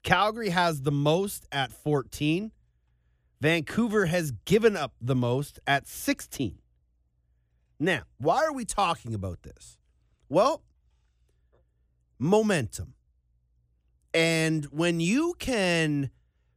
[0.03, 2.51] Calgary has the most at 14.
[3.41, 6.59] Vancouver has given up the most at 16.
[7.79, 9.77] Now, why are we talking about this?
[10.29, 10.63] Well,
[12.19, 12.93] momentum.
[14.13, 16.11] And when you can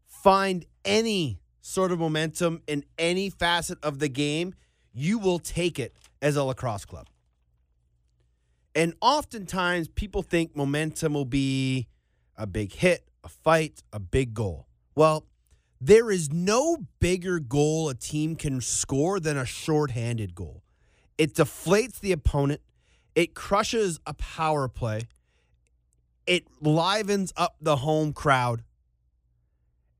[0.07, 4.55] find any sort of momentum in any facet of the game,
[4.93, 7.09] you will take it as a lacrosse club.
[8.75, 11.89] And oftentimes people think momentum will be
[12.37, 14.67] a big hit, a fight, a big goal.
[14.95, 15.27] Well,
[15.81, 20.63] there is no bigger goal a team can score than a shorthanded goal.
[21.17, 22.61] It deflates the opponent,
[23.15, 25.03] it crushes a power play,
[26.27, 28.63] it livens up the home crowd,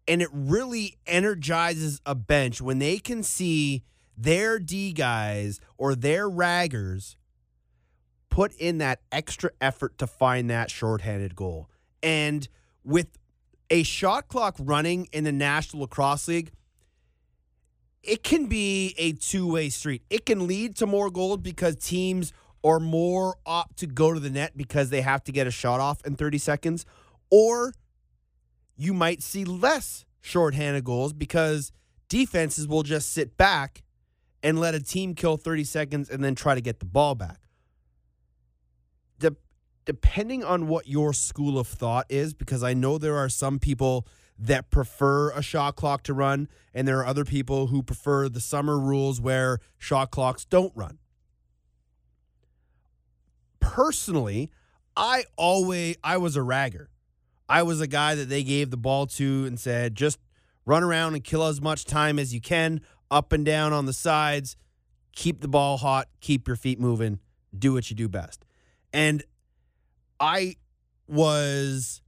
[0.09, 3.85] and it really energizes a bench when they can see
[4.17, 7.15] their D guys or their raggers
[8.31, 11.69] put in that extra effort to find that shorthanded goal.
[12.03, 12.49] And
[12.83, 13.19] with
[13.71, 16.53] a shot clock running in the National Lacrosse League,
[18.03, 20.03] it can be a two way street.
[20.09, 22.33] It can lead to more goals because teams
[22.65, 25.81] are more apt to go to the net because they have to get a shot
[25.81, 26.87] off in 30 seconds.
[27.31, 27.73] Or
[28.79, 31.73] you might see less shorthanded goals because
[32.09, 33.83] defenses will just sit back
[34.43, 37.41] and let a team kill 30 seconds and then try to get the ball back.
[39.19, 39.37] The,
[39.85, 44.07] depending on what your school of thought is, because I know there are some people
[44.39, 48.41] that prefer a shot clock to run, and there are other people who prefer the
[48.41, 50.99] summer rules where shot clocks don't run.
[53.59, 54.53] Personally,
[54.97, 56.89] I always I was a ragger.
[57.49, 60.19] I was a guy that they gave the ball to and said, just
[60.67, 62.81] run around and kill as much time as you can,
[63.11, 64.57] up and down on the sides,
[65.13, 67.21] keep the ball hot, keep your feet moving,
[67.59, 68.45] do what you do best.
[68.93, 69.23] And
[70.21, 70.57] I
[71.07, 72.03] was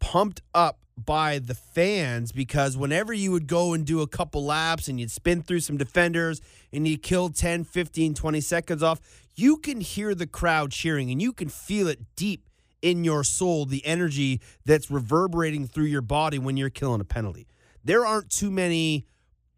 [0.00, 4.88] pumped up by the fans because whenever you would go and do a couple laps
[4.88, 6.40] and you'd spin through some defenders
[6.72, 9.00] and you kill 10, 15, 20 seconds off,
[9.34, 12.48] you can hear the crowd cheering and you can feel it deep
[12.84, 17.46] in your soul, the energy that's reverberating through your body when you're killing a penalty.
[17.82, 19.06] There aren't too many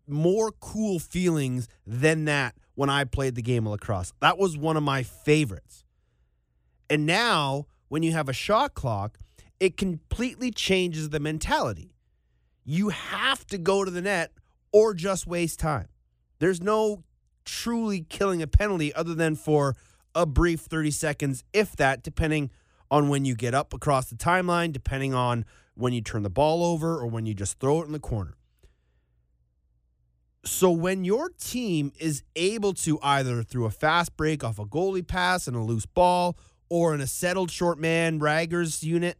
[0.06, 4.12] more cool feelings than that when I played the game of lacrosse.
[4.20, 5.82] That was one of my favorites.
[6.88, 9.18] And now, when you have a shot clock,
[9.58, 11.96] it completely changes the mentality.
[12.64, 14.30] You have to go to the net
[14.70, 15.88] or just waste time.
[16.38, 17.02] There's no
[17.44, 19.74] truly killing a penalty other than for
[20.14, 22.50] a brief 30 seconds, if that, depending
[22.90, 26.64] on when you get up across the timeline, depending on when you turn the ball
[26.64, 28.34] over or when you just throw it in the corner.
[30.44, 35.06] So when your team is able to either through a fast break off a goalie
[35.06, 39.18] pass and a loose ball or in a settled short man raggers unit,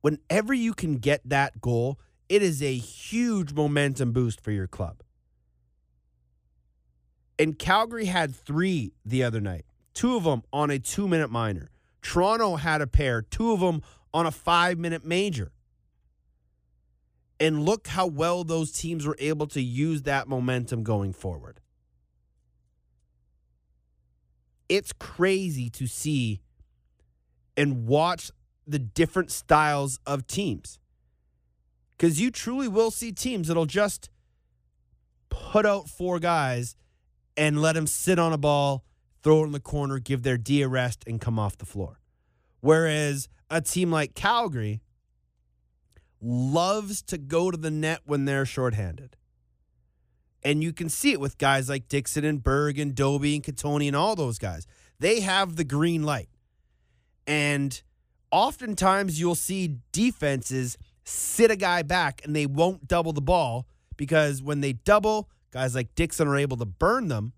[0.00, 5.02] whenever you can get that goal, it is a huge momentum boost for your club.
[7.38, 11.70] And Calgary had three the other night, two of them on a two minute minor.
[12.06, 13.82] Toronto had a pair, two of them
[14.14, 15.50] on a five minute major.
[17.40, 21.60] And look how well those teams were able to use that momentum going forward.
[24.68, 26.40] It's crazy to see
[27.56, 28.30] and watch
[28.68, 30.78] the different styles of teams.
[31.98, 34.10] Because you truly will see teams that'll just
[35.28, 36.76] put out four guys
[37.36, 38.85] and let them sit on a ball,
[39.26, 41.98] throw it in the corner, give their D a rest, and come off the floor.
[42.60, 44.82] Whereas a team like Calgary
[46.20, 49.16] loves to go to the net when they're shorthanded.
[50.44, 53.88] And you can see it with guys like Dixon and Berg and Dobbie and Cattoni
[53.88, 54.64] and all those guys.
[55.00, 56.28] They have the green light.
[57.26, 57.82] And
[58.30, 63.66] oftentimes you'll see defenses sit a guy back and they won't double the ball
[63.96, 67.32] because when they double, guys like Dixon are able to burn them,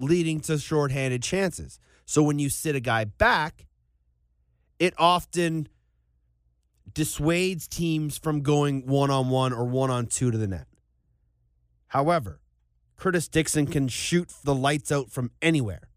[0.00, 1.78] leading to shorthanded chances.
[2.04, 3.66] So when you sit a guy back,
[4.78, 5.68] it often
[6.92, 10.66] dissuades teams from going one on one or one on two to the net.
[11.88, 12.40] However,
[12.96, 15.88] Curtis Dixon can shoot the lights out from anywhere.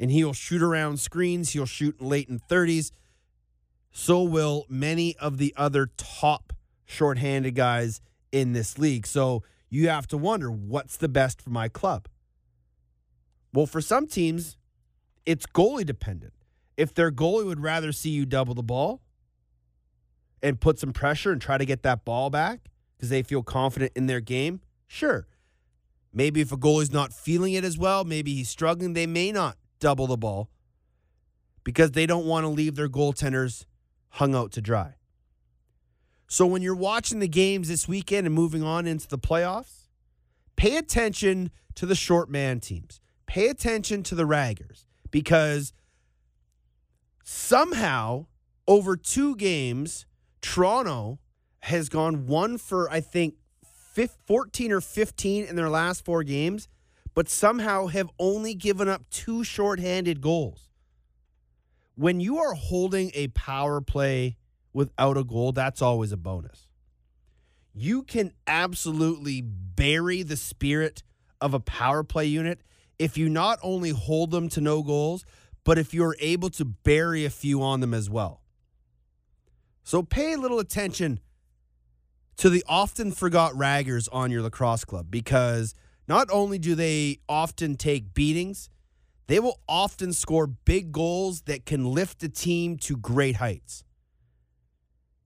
[0.00, 2.90] And he'll shoot around screens, he'll shoot late in 30s.
[3.92, 6.52] So will many of the other top
[6.84, 8.00] shorthanded guys
[8.32, 9.06] in this league.
[9.06, 12.08] So you have to wonder what's the best for my club?
[13.54, 14.56] Well, for some teams,
[15.24, 16.32] it's goalie dependent.
[16.76, 19.00] If their goalie would rather see you double the ball
[20.42, 23.92] and put some pressure and try to get that ball back because they feel confident
[23.94, 25.28] in their game, sure.
[26.12, 29.56] Maybe if a goalie's not feeling it as well, maybe he's struggling, they may not
[29.78, 30.50] double the ball
[31.62, 33.66] because they don't want to leave their goaltenders
[34.10, 34.94] hung out to dry.
[36.26, 39.86] So when you're watching the games this weekend and moving on into the playoffs,
[40.56, 43.00] pay attention to the short man teams.
[43.26, 45.72] Pay attention to the raggers because
[47.24, 48.26] somehow
[48.66, 50.06] over two games,
[50.40, 51.18] Toronto
[51.60, 53.34] has gone one for, I think,
[54.26, 56.68] 14 or 15 in their last four games,
[57.14, 60.70] but somehow have only given up two shorthanded goals.
[61.94, 64.36] When you are holding a power play
[64.72, 66.68] without a goal, that's always a bonus.
[67.72, 71.02] You can absolutely bury the spirit
[71.40, 72.60] of a power play unit
[72.98, 75.24] if you not only hold them to no goals,
[75.64, 78.42] but if you're able to bury a few on them as well.
[79.82, 81.20] So pay a little attention
[82.36, 85.74] to the often forgot raggers on your lacrosse club because
[86.08, 88.68] not only do they often take beatings,
[89.26, 93.84] they will often score big goals that can lift the team to great heights.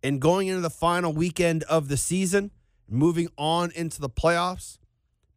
[0.02, 2.52] And going into the final weekend of the season,
[2.88, 4.78] moving on into the playoffs,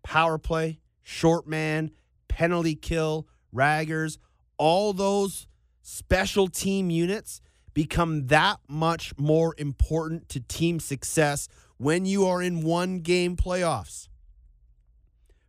[0.04, 1.92] power play, short man,
[2.32, 4.18] penalty kill, raggers,
[4.58, 5.48] all those
[5.82, 7.42] special team units
[7.74, 14.08] become that much more important to team success when you are in one game playoffs.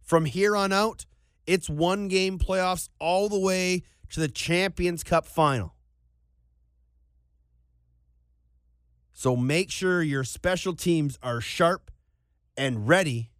[0.02, 1.06] From here on out,
[1.46, 5.74] it's one game playoffs all the way to the Champions Cup final.
[9.12, 11.92] So make sure your special teams are sharp
[12.56, 13.31] and ready.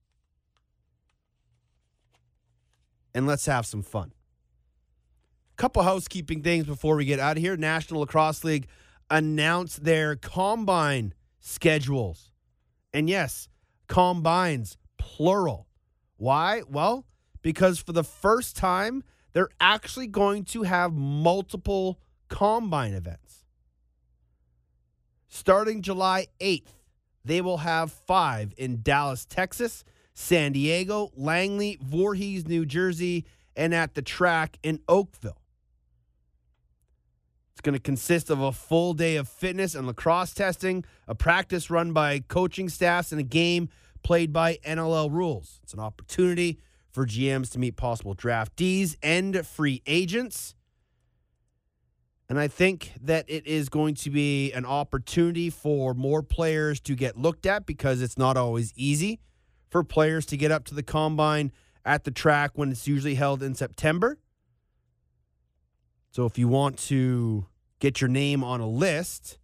[3.14, 4.12] And let's have some fun.
[5.56, 7.56] Couple housekeeping things before we get out of here.
[7.56, 8.68] National Lacrosse League
[9.10, 12.32] announced their combine schedules.
[12.92, 13.48] And yes,
[13.86, 15.66] combines, plural.
[16.16, 16.62] Why?
[16.68, 17.04] Well,
[17.42, 23.44] because for the first time, they're actually going to have multiple combine events.
[25.28, 26.72] Starting July 8th,
[27.24, 29.84] they will have five in Dallas, Texas,
[30.14, 33.24] San Diego, Langley, Voorhees, New Jersey,
[33.56, 35.40] and at the track in Oakville.
[37.52, 41.70] It's going to consist of a full day of fitness and lacrosse testing, a practice
[41.70, 43.68] run by coaching staffs, and a game
[44.02, 45.60] played by NLL rules.
[45.62, 46.58] It's an opportunity
[46.90, 50.54] for GMs to meet possible draftees and free agents.
[52.28, 56.94] And I think that it is going to be an opportunity for more players to
[56.94, 59.20] get looked at because it's not always easy
[59.72, 61.50] for players to get up to the combine
[61.84, 64.18] at the track when it's usually held in September.
[66.10, 67.46] So if you want to
[67.80, 69.38] get your name on a list,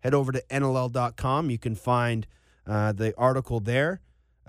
[0.00, 1.50] head over to NLL.com.
[1.50, 2.26] You can find
[2.66, 4.00] uh, the article there.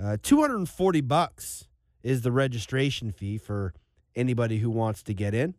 [0.01, 1.67] Uh, 240 bucks
[2.01, 3.73] is the registration fee for
[4.15, 5.53] anybody who wants to get in.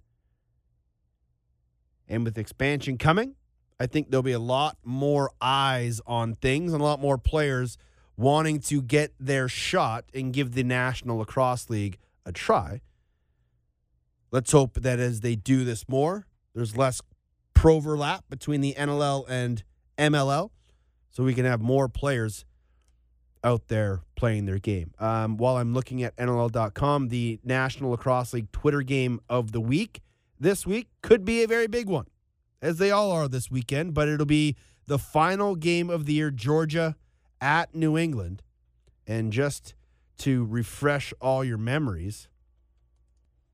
[2.08, 3.34] And with expansion coming,
[3.78, 7.76] I think there'll be a lot more eyes on things and a lot more players
[8.16, 12.80] wanting to get their shot and give the National Lacrosse League a try.
[14.30, 17.00] Let's hope that as they do this more, there's less
[17.66, 19.64] overlap between the NLL and
[19.98, 20.50] MLL
[21.10, 22.44] so we can have more players
[23.42, 24.92] out there playing their game.
[24.98, 30.00] Um, while I'm looking at NLL.com, the National Lacrosse League Twitter game of the week
[30.38, 32.06] this week could be a very big one,
[32.60, 34.54] as they all are this weekend, but it'll be
[34.86, 36.94] the final game of the year, Georgia
[37.40, 38.42] at New England.
[39.06, 39.74] And just
[40.18, 42.28] to refresh all your memories,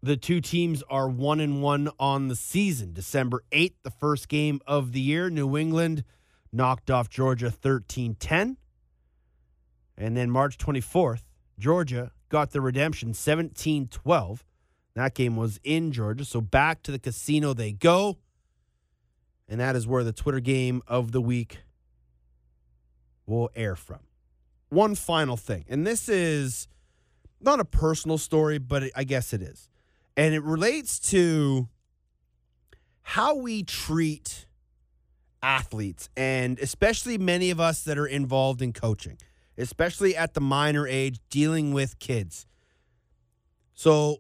[0.02, 2.92] the two teams are one and one on the season.
[2.92, 6.04] December 8th, the first game of the year, New England
[6.52, 8.56] knocked off Georgia 13 10.
[9.96, 11.22] And then March 24th,
[11.58, 14.44] Georgia got the redemption 17 12.
[14.94, 16.24] That game was in Georgia.
[16.24, 18.18] So back to the casino they go.
[19.48, 21.58] And that is where the Twitter game of the week
[23.32, 24.00] will air from.
[24.68, 26.68] One final thing, and this is
[27.40, 29.68] not a personal story, but I guess it is.
[30.16, 31.68] And it relates to
[33.02, 34.46] how we treat
[35.42, 39.18] athletes, and especially many of us that are involved in coaching,
[39.58, 42.46] especially at the minor age, dealing with kids.
[43.74, 44.18] So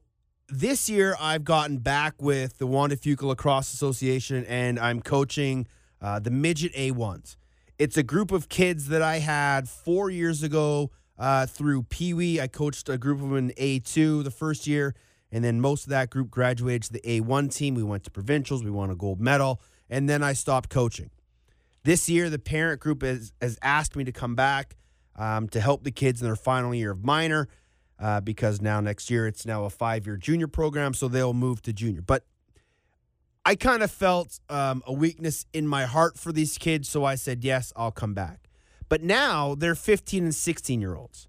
[0.48, 5.66] this year, I've gotten back with the Juan de Fuca Lacrosse Association, and I'm coaching
[6.00, 7.36] uh, the midget A1s.
[7.82, 12.40] It's a group of kids that I had four years ago uh, through Pee Wee.
[12.40, 14.94] I coached a group of them in A2 the first year,
[15.32, 17.74] and then most of that group graduated to the A1 team.
[17.74, 19.60] We went to provincials, we won a gold medal,
[19.90, 21.10] and then I stopped coaching.
[21.82, 24.76] This year, the parent group has, has asked me to come back
[25.16, 27.48] um, to help the kids in their final year of minor
[27.98, 31.60] uh, because now next year it's now a five year junior program, so they'll move
[31.62, 32.00] to junior.
[32.00, 32.26] But
[33.44, 37.16] I kind of felt um, a weakness in my heart for these kids, so I
[37.16, 38.48] said, yes, I'll come back.
[38.88, 41.28] But now they're 15 and 16 year olds,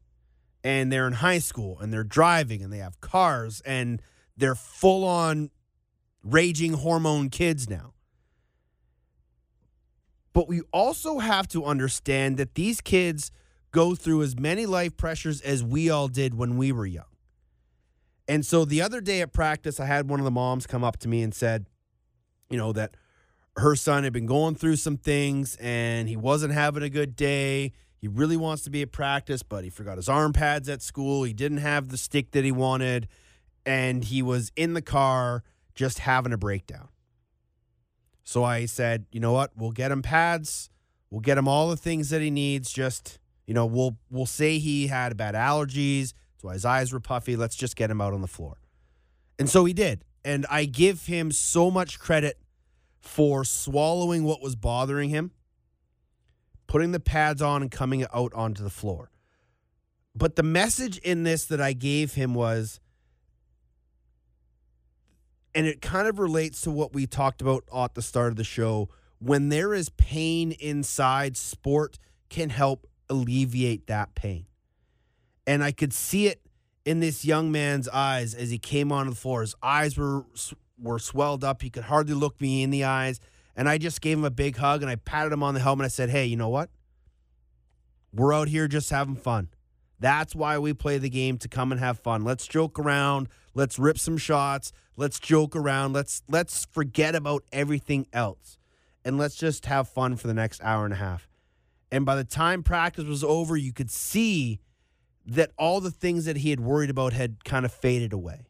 [0.64, 4.01] and they're in high school, and they're driving, and they have cars, and
[4.38, 5.49] they're full on
[6.24, 7.93] raging hormone kids now.
[10.34, 13.32] But we also have to understand that these kids
[13.72, 17.05] go through as many life pressures as we all did when we were young.
[18.28, 20.97] And so the other day at practice, I had one of the moms come up
[20.99, 21.66] to me and said,
[22.53, 22.95] you know, that
[23.57, 27.73] her son had been going through some things and he wasn't having a good day.
[27.97, 31.23] He really wants to be at practice, but he forgot his arm pads at school.
[31.23, 33.07] He didn't have the stick that he wanted.
[33.65, 35.43] And he was in the car
[35.73, 36.89] just having a breakdown.
[38.23, 39.51] So I said, you know what?
[39.57, 40.69] We'll get him pads.
[41.09, 42.71] We'll get him all the things that he needs.
[42.71, 46.13] Just, you know, we'll we'll say he had bad allergies.
[46.33, 47.35] That's why his eyes were puffy.
[47.35, 48.57] Let's just get him out on the floor.
[49.39, 50.05] And so he did.
[50.23, 52.37] And I give him so much credit
[53.03, 55.31] for swallowing what was bothering him,
[56.67, 59.11] putting the pads on, and coming out onto the floor.
[60.15, 62.79] But the message in this that I gave him was,
[65.53, 68.43] and it kind of relates to what we talked about at the start of the
[68.43, 68.89] show.
[69.19, 71.99] When there is pain inside, sport
[72.29, 74.45] can help alleviate that pain.
[75.45, 76.41] And I could see it
[76.85, 79.41] in this young man's eyes as he came onto the floor.
[79.41, 80.25] His eyes were
[80.84, 81.61] were swelled up.
[81.61, 83.19] He could hardly look me in the eyes.
[83.55, 85.86] And I just gave him a big hug and I patted him on the helmet.
[85.86, 86.69] I said, Hey, you know what?
[88.13, 89.49] We're out here just having fun.
[89.99, 92.23] That's why we play the game to come and have fun.
[92.23, 93.29] Let's joke around.
[93.53, 94.73] Let's rip some shots.
[94.97, 95.93] Let's joke around.
[95.93, 98.57] Let's let's forget about everything else.
[99.05, 101.27] And let's just have fun for the next hour and a half.
[101.91, 104.59] And by the time practice was over, you could see
[105.25, 108.41] that all the things that he had worried about had kind of faded away.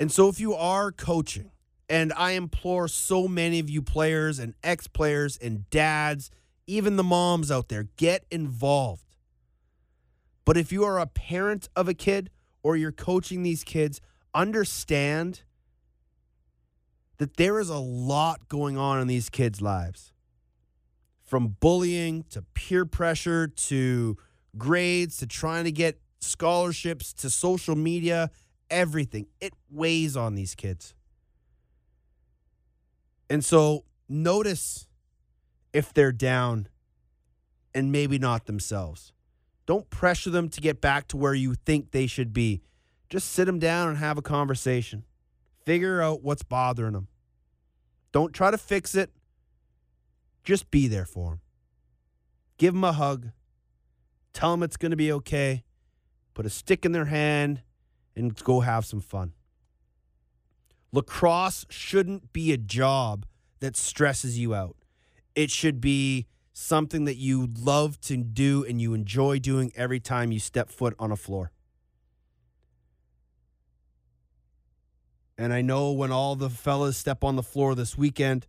[0.00, 1.50] And so if you are coaching,
[1.88, 6.30] and I implore so many of you players and ex players and dads,
[6.66, 9.16] even the moms out there, get involved.
[10.44, 12.30] But if you are a parent of a kid
[12.62, 14.00] or you're coaching these kids,
[14.34, 15.42] understand
[17.18, 20.12] that there is a lot going on in these kids' lives.
[21.22, 24.16] From bullying to peer pressure to
[24.56, 28.30] grades to trying to get scholarships to social media,
[28.70, 29.26] everything.
[29.40, 30.94] It weighs on these kids.
[33.30, 34.86] And so notice
[35.72, 36.68] if they're down
[37.74, 39.12] and maybe not themselves.
[39.66, 42.62] Don't pressure them to get back to where you think they should be.
[43.10, 45.04] Just sit them down and have a conversation.
[45.66, 47.08] Figure out what's bothering them.
[48.12, 49.10] Don't try to fix it.
[50.42, 51.40] Just be there for them.
[52.56, 53.28] Give them a hug.
[54.32, 55.64] Tell them it's going to be okay.
[56.32, 57.62] Put a stick in their hand
[58.18, 59.32] and go have some fun.
[60.92, 63.26] Lacrosse shouldn't be a job
[63.60, 64.76] that stresses you out.
[65.34, 70.32] It should be something that you love to do and you enjoy doing every time
[70.32, 71.52] you step foot on a floor.
[75.36, 78.48] And I know when all the fellas step on the floor this weekend,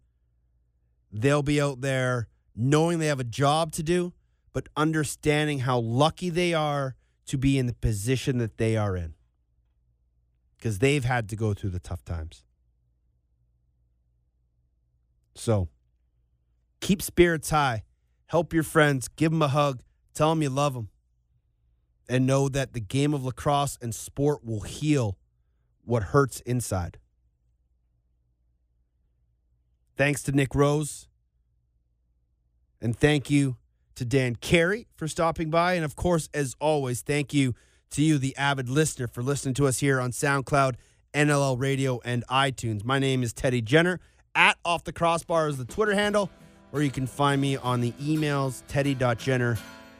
[1.11, 4.13] they'll be out there knowing they have a job to do,
[4.53, 6.95] but understanding how lucky they are
[7.27, 9.13] to be in the position that they are in
[10.59, 12.43] because they've had to go through the tough times.
[15.35, 15.69] So
[16.81, 17.83] keep spirits high,
[18.27, 19.81] help your friends, give them a hug,
[20.13, 20.89] tell them you love them,
[22.09, 25.17] and know that the game of lacrosse and sport will heal
[25.85, 26.97] what hurts inside.
[29.95, 31.07] Thanks to Nick Rose.
[32.81, 33.57] And thank you
[33.95, 35.73] to Dan Carey for stopping by.
[35.73, 37.53] And of course, as always, thank you
[37.91, 40.75] to you, the avid listener, for listening to us here on SoundCloud,
[41.13, 42.83] NLL Radio, and iTunes.
[42.83, 43.99] My name is Teddy Jenner.
[44.35, 46.29] At Off the Crossbar is the Twitter handle,
[46.71, 49.57] or you can find me on the emails, teddy.jenner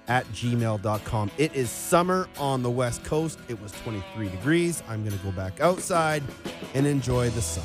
[0.07, 1.31] at gmail.com.
[1.37, 3.39] It is summer on the West Coast.
[3.47, 4.83] It was 23 degrees.
[4.87, 6.23] I'm going to go back outside
[6.73, 7.63] and enjoy the sun.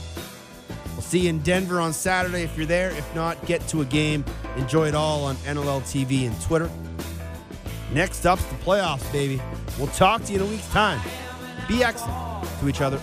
[0.92, 2.90] We'll see you in Denver on Saturday if you're there.
[2.90, 4.24] If not, get to a game.
[4.56, 6.70] Enjoy it all on NLL TV and Twitter.
[7.94, 9.40] Next up's the playoffs, baby.
[9.78, 11.00] We'll talk to you in a week's time.
[11.68, 13.00] Be excellent to each other.